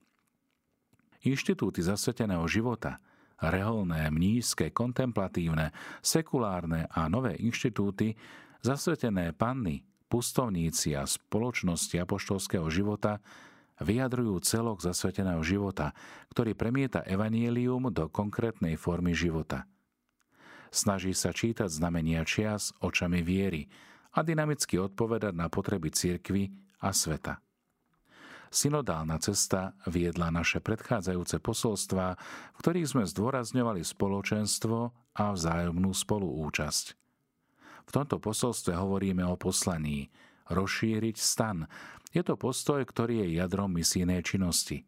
Inštitúty 1.26 1.82
zasveteného 1.82 2.46
života, 2.46 3.02
reholné, 3.42 4.06
mnížské, 4.14 4.70
kontemplatívne, 4.70 5.74
sekulárne 5.98 6.86
a 6.86 7.10
nové 7.10 7.34
inštitúty, 7.42 8.14
zasvetené 8.62 9.34
panny, 9.34 9.82
pustovníci 10.06 10.94
a 10.94 11.06
spoločnosti 11.06 11.94
apoštolského 11.98 12.66
života 12.70 13.18
vyjadrujú 13.80 14.40
celok 14.40 14.80
zasveteného 14.80 15.42
života, 15.44 15.92
ktorý 16.32 16.56
premieta 16.56 17.04
evanielium 17.04 17.92
do 17.92 18.08
konkrétnej 18.08 18.80
formy 18.80 19.12
života. 19.12 19.68
Snaží 20.72 21.12
sa 21.12 21.32
čítať 21.32 21.68
znamenia 21.68 22.24
čias 22.24 22.72
očami 22.80 23.20
viery 23.20 23.68
a 24.16 24.24
dynamicky 24.24 24.80
odpovedať 24.80 25.36
na 25.36 25.52
potreby 25.52 25.92
cirkvy 25.92 26.48
a 26.80 26.90
sveta. 26.92 27.40
Synodálna 28.48 29.20
cesta 29.20 29.76
viedla 29.84 30.32
naše 30.32 30.62
predchádzajúce 30.62 31.42
posolstvá, 31.42 32.16
v 32.56 32.58
ktorých 32.62 32.88
sme 32.88 33.04
zdôrazňovali 33.04 33.82
spoločenstvo 33.84 34.78
a 35.16 35.24
vzájomnú 35.34 35.92
spoluúčasť. 35.92 37.05
V 37.86 37.90
tomto 37.94 38.18
posolstve 38.18 38.74
hovoríme 38.74 39.22
o 39.24 39.38
poslaní 39.38 40.10
rozšíriť 40.50 41.16
stan. 41.18 41.66
Je 42.14 42.22
to 42.22 42.38
postoj, 42.38 42.82
ktorý 42.82 43.26
je 43.26 43.38
jadrom 43.42 43.70
misijnej 43.70 44.22
činnosti. 44.22 44.86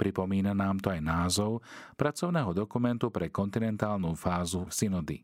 Pripomína 0.00 0.56
nám 0.56 0.80
to 0.80 0.88
aj 0.88 1.00
názov 1.04 1.60
pracovného 2.00 2.56
dokumentu 2.56 3.12
pre 3.12 3.28
kontinentálnu 3.28 4.16
fázu 4.16 4.64
synody. 4.72 5.20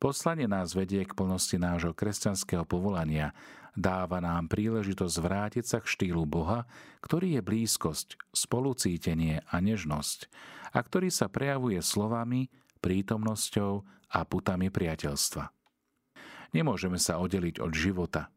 Poslanie 0.00 0.48
nás 0.48 0.72
vedie 0.74 1.04
k 1.04 1.14
plnosti 1.14 1.54
nášho 1.60 1.94
kresťanského 1.94 2.66
povolania, 2.66 3.30
dáva 3.76 4.18
nám 4.18 4.50
príležitosť 4.50 5.16
vrátiť 5.20 5.64
sa 5.68 5.78
k 5.78 5.86
štýlu 5.86 6.26
Boha, 6.26 6.66
ktorý 7.04 7.38
je 7.38 7.42
blízkosť, 7.44 8.18
spolucítenie 8.34 9.44
a 9.46 9.56
nežnosť 9.62 10.26
a 10.74 10.78
ktorý 10.80 11.12
sa 11.12 11.30
prejavuje 11.30 11.78
slovami, 11.84 12.50
prítomnosťou 12.82 13.72
a 14.10 14.20
putami 14.26 14.74
priateľstva. 14.74 15.61
Nemôžeme 16.52 17.00
sa 17.00 17.16
oddeliť 17.16 17.64
od 17.64 17.72
života. 17.72 18.28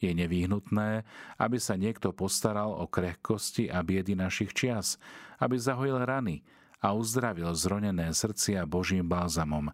Je 0.00 0.10
nevyhnutné, 0.10 1.06
aby 1.38 1.58
sa 1.60 1.78
niekto 1.78 2.10
postaral 2.10 2.74
o 2.74 2.88
krehkosti 2.90 3.70
a 3.70 3.84
biedy 3.84 4.18
našich 4.18 4.50
čias, 4.56 4.96
aby 5.38 5.60
zahojil 5.60 6.02
rany 6.02 6.42
a 6.80 6.96
uzdravil 6.96 7.52
zronené 7.52 8.10
srdcia 8.10 8.64
Božím 8.64 9.06
bálzamom, 9.06 9.70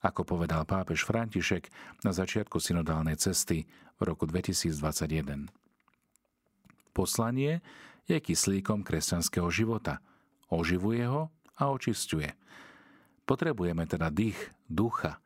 ako 0.00 0.24
povedal 0.24 0.64
pápež 0.64 1.04
František 1.04 1.68
na 2.02 2.16
začiatku 2.16 2.58
synodálnej 2.58 3.20
cesty 3.20 3.68
v 3.98 4.02
roku 4.02 4.24
2021. 4.24 5.52
Poslanie 6.96 7.60
je 8.08 8.16
kyslíkom 8.16 8.82
kresťanského 8.82 9.46
života. 9.52 10.00
Oživuje 10.48 11.04
ho 11.04 11.28
a 11.60 11.68
očistuje. 11.68 12.32
Potrebujeme 13.28 13.84
teda 13.84 14.08
dých 14.08 14.38
ducha, 14.64 15.20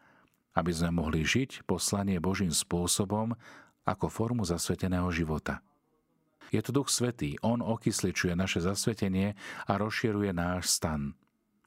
aby 0.52 0.70
sme 0.72 1.02
mohli 1.02 1.24
žiť 1.24 1.64
poslanie 1.64 2.20
Božím 2.20 2.52
spôsobom 2.52 3.32
ako 3.82 4.06
formu 4.06 4.44
zasveteného 4.46 5.08
života. 5.10 5.64
Je 6.52 6.60
to 6.60 6.70
Duch 6.70 6.92
Svetý, 6.92 7.40
On 7.40 7.64
okysličuje 7.64 8.36
naše 8.36 8.60
zasvetenie 8.60 9.32
a 9.64 9.72
rozširuje 9.80 10.36
náš 10.36 10.76
stan. 10.76 11.16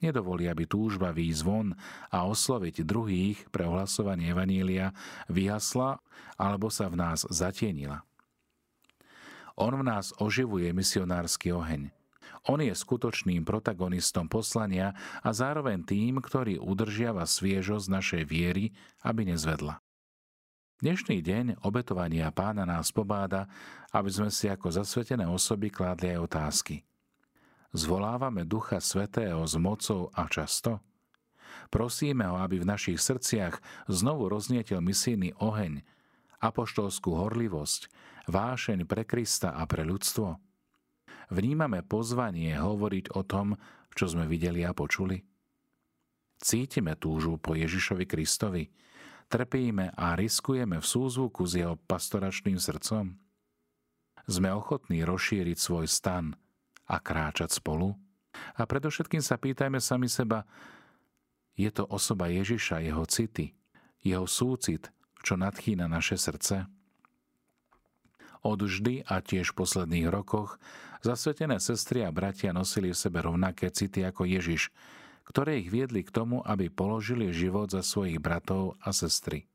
Nedovolí, 0.04 0.46
aby 0.46 0.70
túžba 0.70 1.10
výjsť 1.10 1.74
a 2.14 2.30
osloviť 2.30 2.86
druhých 2.86 3.50
pre 3.50 3.66
ohlasovanie 3.66 4.30
Evanília 4.30 4.94
vyhasla 5.32 5.98
alebo 6.38 6.70
sa 6.70 6.92
v 6.92 7.00
nás 7.00 7.26
zatienila. 7.32 8.06
On 9.56 9.72
v 9.72 9.88
nás 9.88 10.12
oživuje 10.20 10.70
misionársky 10.76 11.50
oheň. 11.50 11.90
On 12.46 12.62
je 12.62 12.70
skutočným 12.70 13.42
protagonistom 13.42 14.30
poslania 14.30 14.94
a 15.26 15.34
zároveň 15.34 15.82
tým, 15.82 16.22
ktorý 16.22 16.62
udržiava 16.62 17.26
sviežosť 17.26 17.88
našej 17.90 18.24
viery, 18.30 18.70
aby 19.02 19.26
nezvedla. 19.34 19.82
Dnešný 20.78 21.26
deň 21.26 21.66
obetovania 21.66 22.30
pána 22.30 22.68
nás 22.70 22.94
pobáda, 22.94 23.50
aby 23.90 24.12
sme 24.14 24.30
si 24.30 24.46
ako 24.46 24.70
zasvetené 24.70 25.26
osoby 25.26 25.74
kládli 25.74 26.14
aj 26.14 26.20
otázky. 26.22 26.76
Zvolávame 27.74 28.46
Ducha 28.46 28.78
Svetého 28.78 29.42
s 29.42 29.58
mocou 29.58 30.14
a 30.14 30.30
často? 30.30 30.86
Prosíme 31.74 32.30
ho, 32.30 32.38
aby 32.38 32.62
v 32.62 32.70
našich 32.70 33.02
srdciach 33.02 33.58
znovu 33.90 34.30
roznietil 34.30 34.86
misijný 34.86 35.34
oheň, 35.42 35.82
apoštolskú 36.46 37.18
horlivosť, 37.18 37.90
vášeň 38.30 38.86
pre 38.86 39.02
Krista 39.02 39.58
a 39.58 39.66
pre 39.66 39.82
ľudstvo? 39.82 40.45
Vnímame 41.34 41.82
pozvanie 41.82 42.54
hovoriť 42.58 43.16
o 43.18 43.22
tom, 43.26 43.58
čo 43.96 44.12
sme 44.12 44.30
videli 44.30 44.62
a 44.62 44.76
počuli? 44.76 45.22
Cítime 46.36 47.00
túžu 47.00 47.40
po 47.40 47.56
Ježišovi 47.56 48.06
Kristovi, 48.06 48.64
Trpíme 49.26 49.90
a 49.98 50.14
riskujeme 50.14 50.78
v 50.78 50.86
súzvuku 50.86 51.50
s 51.50 51.58
jeho 51.58 51.76
pastoračným 51.90 52.62
srdcom? 52.62 53.18
Sme 54.30 54.50
ochotní 54.54 55.02
rozšíriť 55.02 55.58
svoj 55.58 55.90
stan 55.90 56.38
a 56.86 57.02
kráčať 57.02 57.58
spolu? 57.58 57.98
A 58.58 58.62
predovšetkým 58.70 59.24
sa 59.26 59.42
pýtajme 59.42 59.82
sami 59.82 60.12
seba, 60.12 60.46
je 61.56 61.72
to 61.72 61.88
osoba 61.88 62.28
Ježiša, 62.30 62.84
jeho 62.84 63.08
city, 63.08 63.56
jeho 64.04 64.28
súcit, 64.28 64.92
čo 65.24 65.40
nadchýna 65.40 65.88
naše 65.88 66.20
srdce? 66.20 66.68
Od 68.46 68.62
vždy 68.62 69.10
a 69.10 69.26
tiež 69.26 69.52
v 69.52 69.66
posledných 69.66 70.06
rokoch 70.14 70.62
zasvetené 71.02 71.58
sestry 71.58 72.06
a 72.06 72.14
bratia 72.14 72.54
nosili 72.54 72.94
v 72.94 73.02
sebe 73.02 73.26
rovnaké 73.26 73.74
city 73.74 74.06
ako 74.06 74.30
Ježiš, 74.30 74.70
ktoré 75.26 75.66
ich 75.66 75.74
viedli 75.74 76.06
k 76.06 76.14
tomu, 76.14 76.46
aby 76.46 76.70
položili 76.70 77.34
život 77.34 77.74
za 77.74 77.82
svojich 77.82 78.22
bratov 78.22 78.78
a 78.86 78.94
sestry. 78.94 79.50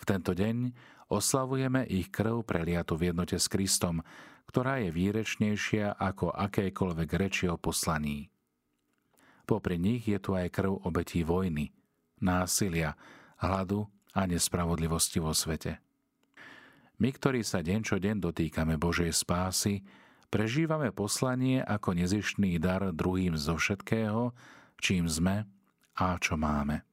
V 0.00 0.04
tento 0.08 0.32
deň 0.32 0.72
oslavujeme 1.12 1.84
ich 1.84 2.08
krv 2.08 2.48
preliatu 2.48 2.96
v 2.96 3.12
jednote 3.12 3.36
s 3.36 3.46
Kristom, 3.52 4.00
ktorá 4.48 4.80
je 4.80 4.90
výrečnejšia 4.90 6.00
ako 6.00 6.32
akékoľvek 6.32 7.10
reči 7.12 7.44
o 7.52 7.60
poslaní. 7.60 8.32
Popri 9.44 9.76
nich 9.76 10.08
je 10.08 10.16
tu 10.16 10.32
aj 10.32 10.48
krv 10.48 10.80
obetí 10.88 11.20
vojny, 11.28 11.68
násilia, 12.24 12.96
hladu 13.36 13.84
a 14.16 14.24
nespravodlivosti 14.24 15.20
vo 15.20 15.36
svete. 15.36 15.91
My, 17.02 17.10
ktorí 17.10 17.42
sa 17.42 17.66
deň 17.66 17.82
čo 17.82 17.98
deň 17.98 18.22
dotýkame 18.22 18.78
Božej 18.78 19.10
spásy, 19.10 19.82
prežívame 20.30 20.94
poslanie 20.94 21.58
ako 21.58 21.98
nezištný 21.98 22.62
dar 22.62 22.94
druhým 22.94 23.34
zo 23.34 23.58
všetkého, 23.58 24.30
čím 24.78 25.10
sme 25.10 25.42
a 25.98 26.14
čo 26.22 26.38
máme. 26.38 26.86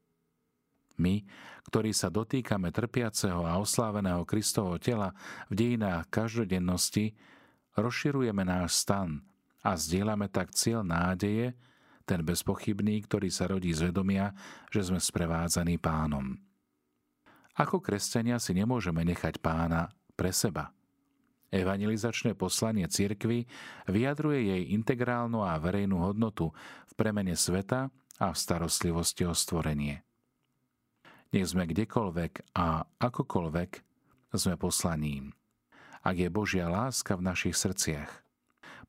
My, 0.98 1.22
ktorí 1.70 1.94
sa 1.94 2.10
dotýkame 2.10 2.74
trpiaceho 2.74 3.46
a 3.46 3.62
osláveného 3.62 4.26
Kristovho 4.26 4.82
tela 4.82 5.14
v 5.46 5.62
dejinách 5.62 6.10
každodennosti, 6.10 7.14
rozširujeme 7.78 8.42
náš 8.42 8.82
stan 8.82 9.22
a 9.62 9.78
zdieľame 9.78 10.26
tak 10.34 10.58
cieľ 10.58 10.82
nádeje, 10.82 11.54
ten 12.10 12.26
bezpochybný, 12.26 13.06
ktorý 13.06 13.30
sa 13.30 13.46
rodí 13.46 13.70
z 13.78 13.94
vedomia, 13.94 14.34
že 14.74 14.90
sme 14.90 14.98
sprevádzaní 14.98 15.78
pánom. 15.78 16.34
Ako 17.62 17.78
kresťania 17.78 18.42
si 18.42 18.58
nemôžeme 18.58 19.06
nechať 19.06 19.38
pána 19.38 19.94
pre 20.20 20.36
seba– 20.36 20.68
Evangelizačné 21.50 22.38
poslanie 22.38 22.86
cirkvy 22.86 23.50
vyjadruje 23.90 24.54
jej 24.54 24.64
integrálnu 24.78 25.42
a 25.42 25.58
verejnú 25.58 25.98
hodnotu 25.98 26.54
v 26.86 26.94
premene 26.94 27.34
sveta 27.34 27.90
a 28.22 28.26
v 28.30 28.38
starostlivosti 28.38 29.26
o 29.26 29.34
stvorenie. 29.34 30.06
Nech 31.34 31.50
sme 31.50 31.66
kdekoľvek 31.66 32.54
a 32.54 32.86
akokoľvek 32.86 33.72
sme 34.34 34.56
poslaním. 34.62 35.34
Ak 36.06 36.22
je 36.22 36.30
Božia 36.30 36.70
láska 36.70 37.18
v 37.18 37.26
našich 37.26 37.58
srdciach. 37.58 38.10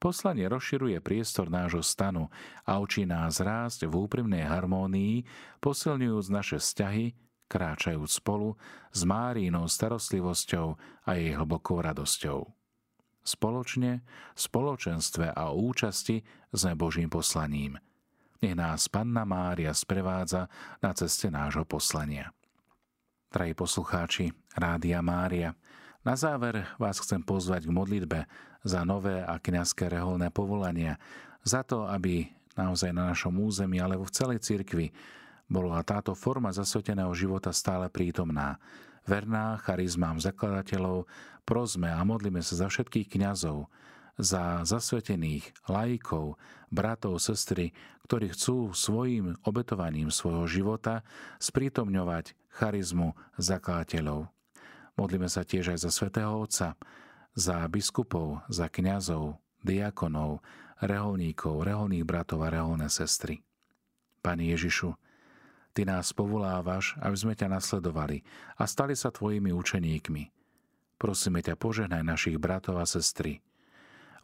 Poslanie 0.01 0.49
rozširuje 0.49 0.97
priestor 1.05 1.53
nášho 1.53 1.85
stanu 1.85 2.33
a 2.65 2.81
učí 2.81 3.05
nás 3.05 3.41
rásť 3.41 3.89
v 3.89 4.05
úprimnej 4.05 4.45
harmónii, 4.49 5.25
posilňujúc 5.61 6.27
naše 6.33 6.57
vzťahy 6.57 7.13
kráčajúc 7.51 8.23
spolu 8.23 8.55
s 8.95 9.03
Márínou 9.03 9.67
starostlivosťou 9.67 10.79
a 11.03 11.11
jej 11.19 11.35
hlbokou 11.35 11.83
radosťou. 11.83 12.47
Spoločne, 13.27 14.07
spoločenstve 14.39 15.35
a 15.35 15.51
účasti 15.51 16.23
sme 16.55 16.79
Božím 16.79 17.11
poslaním. 17.11 17.77
Nech 18.41 18.57
nás 18.57 18.89
Panna 18.89 19.27
Mária 19.29 19.75
sprevádza 19.75 20.49
na 20.81 20.95
ceste 20.95 21.29
nášho 21.29 21.67
poslania. 21.69 22.33
Drahí 23.29 23.53
poslucháči, 23.53 24.33
Rádia 24.57 25.05
Mária, 25.05 25.53
na 26.01 26.17
záver 26.17 26.65
vás 26.81 26.97
chcem 27.05 27.21
pozvať 27.21 27.69
k 27.69 27.77
modlitbe 27.77 28.19
za 28.65 28.81
nové 28.89 29.21
a 29.21 29.37
kniazské 29.37 29.93
reholné 29.93 30.33
povolania, 30.33 30.97
za 31.45 31.61
to, 31.61 31.85
aby 31.85 32.33
naozaj 32.57 32.97
na 32.97 33.13
našom 33.13 33.37
území 33.37 33.77
alebo 33.77 34.09
v 34.09 34.17
celej 34.17 34.41
cirkvi 34.41 34.89
bola 35.51 35.83
táto 35.83 36.15
forma 36.15 36.55
zasveteného 36.55 37.11
života 37.13 37.51
stále 37.51 37.91
prítomná. 37.91 38.63
Verná 39.03 39.59
charizmám 39.59 40.23
zakladateľov, 40.23 41.11
prosme 41.43 41.91
a 41.91 41.99
modlíme 42.07 42.39
sa 42.41 42.55
za 42.55 42.67
všetkých 42.71 43.11
kňazov, 43.19 43.67
za 44.15 44.63
zasvetených 44.63 45.51
laikov, 45.67 46.39
bratov, 46.71 47.19
sestry, 47.19 47.75
ktorí 48.07 48.31
chcú 48.31 48.71
svojim 48.71 49.35
obetovaním 49.43 50.15
svojho 50.15 50.47
života 50.47 51.03
sprítomňovať 51.43 52.39
charizmu 52.55 53.19
zakladateľov. 53.35 54.31
Modlíme 54.95 55.27
sa 55.27 55.43
tiež 55.43 55.75
aj 55.75 55.79
za 55.83 55.91
svätého 55.91 56.31
Otca, 56.31 56.79
za 57.35 57.65
biskupov, 57.67 58.45
za 58.47 58.71
kňazov, 58.71 59.41
diakonov, 59.65 60.45
reholníkov, 60.85 61.65
reholných 61.65 62.05
bratov 62.05 62.45
a 62.45 62.53
reholné 62.53 62.87
sestry. 62.93 63.41
Pani 64.21 64.53
Ježišu, 64.53 64.93
Ty 65.71 65.87
nás 65.87 66.11
povolávaš, 66.11 66.99
aby 66.99 67.17
sme 67.17 67.35
ťa 67.39 67.47
nasledovali 67.47 68.27
a 68.59 68.67
stali 68.67 68.99
sa 68.99 69.15
tvojimi 69.15 69.55
učeníkmi. 69.55 70.23
Prosíme 70.99 71.41
ťa, 71.41 71.55
požehnaj 71.55 72.03
našich 72.03 72.37
bratov 72.37 72.83
a 72.83 72.87
sestry. 72.87 73.41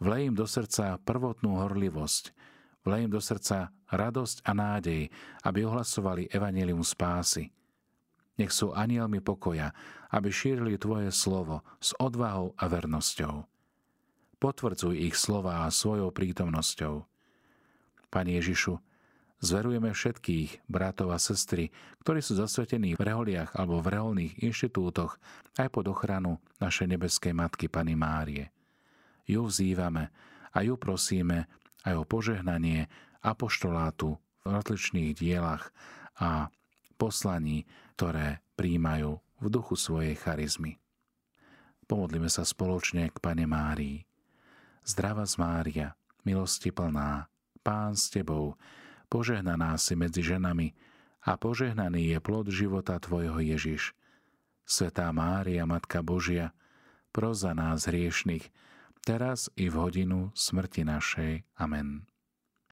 Vlej 0.02 0.28
im 0.28 0.34
do 0.36 0.44
srdca 0.44 1.00
prvotnú 1.00 1.56
horlivosť, 1.62 2.36
vlej 2.84 3.08
im 3.08 3.12
do 3.14 3.22
srdca 3.22 3.72
radosť 3.88 4.44
a 4.44 4.52
nádej, 4.52 5.08
aby 5.46 5.58
ohlasovali 5.64 6.28
evanelium 6.28 6.84
spásy. 6.84 7.54
Nech 8.36 8.52
sú 8.52 8.76
anielmi 8.76 9.24
pokoja, 9.24 9.72
aby 10.12 10.28
šírili 10.28 10.76
Tvoje 10.76 11.08
slovo 11.08 11.64
s 11.80 11.96
odvahou 11.96 12.52
a 12.60 12.68
vernosťou. 12.68 13.48
Potvrdzuj 14.36 15.00
ich 15.00 15.16
slova 15.16 15.64
svojou 15.72 16.12
prítomnosťou. 16.12 17.08
Pane 18.12 18.30
Ježišu, 18.36 18.76
Zverujeme 19.36 19.92
všetkých 19.92 20.64
bratov 20.64 21.12
a 21.12 21.20
sestry, 21.20 21.68
ktorí 22.00 22.24
sú 22.24 22.40
zasvetení 22.40 22.96
v 22.96 23.04
reholiach 23.04 23.52
alebo 23.52 23.84
v 23.84 23.92
reholných 23.92 24.40
inštitútoch 24.40 25.20
aj 25.60 25.68
pod 25.68 25.92
ochranu 25.92 26.40
našej 26.56 26.96
nebeskej 26.96 27.36
Matky 27.36 27.68
Pany 27.68 27.92
Márie. 27.92 28.48
Ju 29.28 29.44
vzývame 29.44 30.08
a 30.56 30.64
ju 30.64 30.80
prosíme 30.80 31.52
aj 31.84 31.94
o 32.00 32.08
požehnanie 32.08 32.88
apoštolátu 33.20 34.16
v 34.40 34.46
rozličných 34.48 35.12
dielach 35.12 35.68
a 36.16 36.48
poslaní, 36.96 37.68
ktoré 38.00 38.40
príjmajú 38.56 39.20
v 39.20 39.46
duchu 39.52 39.76
svojej 39.76 40.16
charizmy. 40.16 40.80
Pomodlíme 41.84 42.32
sa 42.32 42.42
spoločne 42.42 43.12
k 43.12 43.16
Pane 43.20 43.44
Márii. 43.44 44.00
Zdrava 44.80 45.28
z 45.28 45.36
Mária, 45.38 45.88
milosti 46.24 46.72
plná, 46.72 47.28
Pán 47.60 47.94
s 47.94 48.08
Tebou, 48.08 48.56
požehnaná 49.06 49.76
si 49.76 49.94
medzi 49.98 50.22
ženami 50.22 50.72
a 51.26 51.34
požehnaný 51.34 52.14
je 52.14 52.18
plod 52.22 52.46
života 52.50 52.98
Tvojho 53.02 53.42
Ježiš. 53.42 53.92
Svetá 54.66 55.10
Mária, 55.14 55.66
Matka 55.66 56.02
Božia, 56.02 56.54
pros 57.14 57.42
za 57.42 57.54
nás 57.54 57.86
hriešných, 57.86 58.50
teraz 59.06 59.46
i 59.54 59.70
v 59.70 59.74
hodinu 59.78 60.34
smrti 60.34 60.82
našej. 60.82 61.32
Amen. 61.54 62.06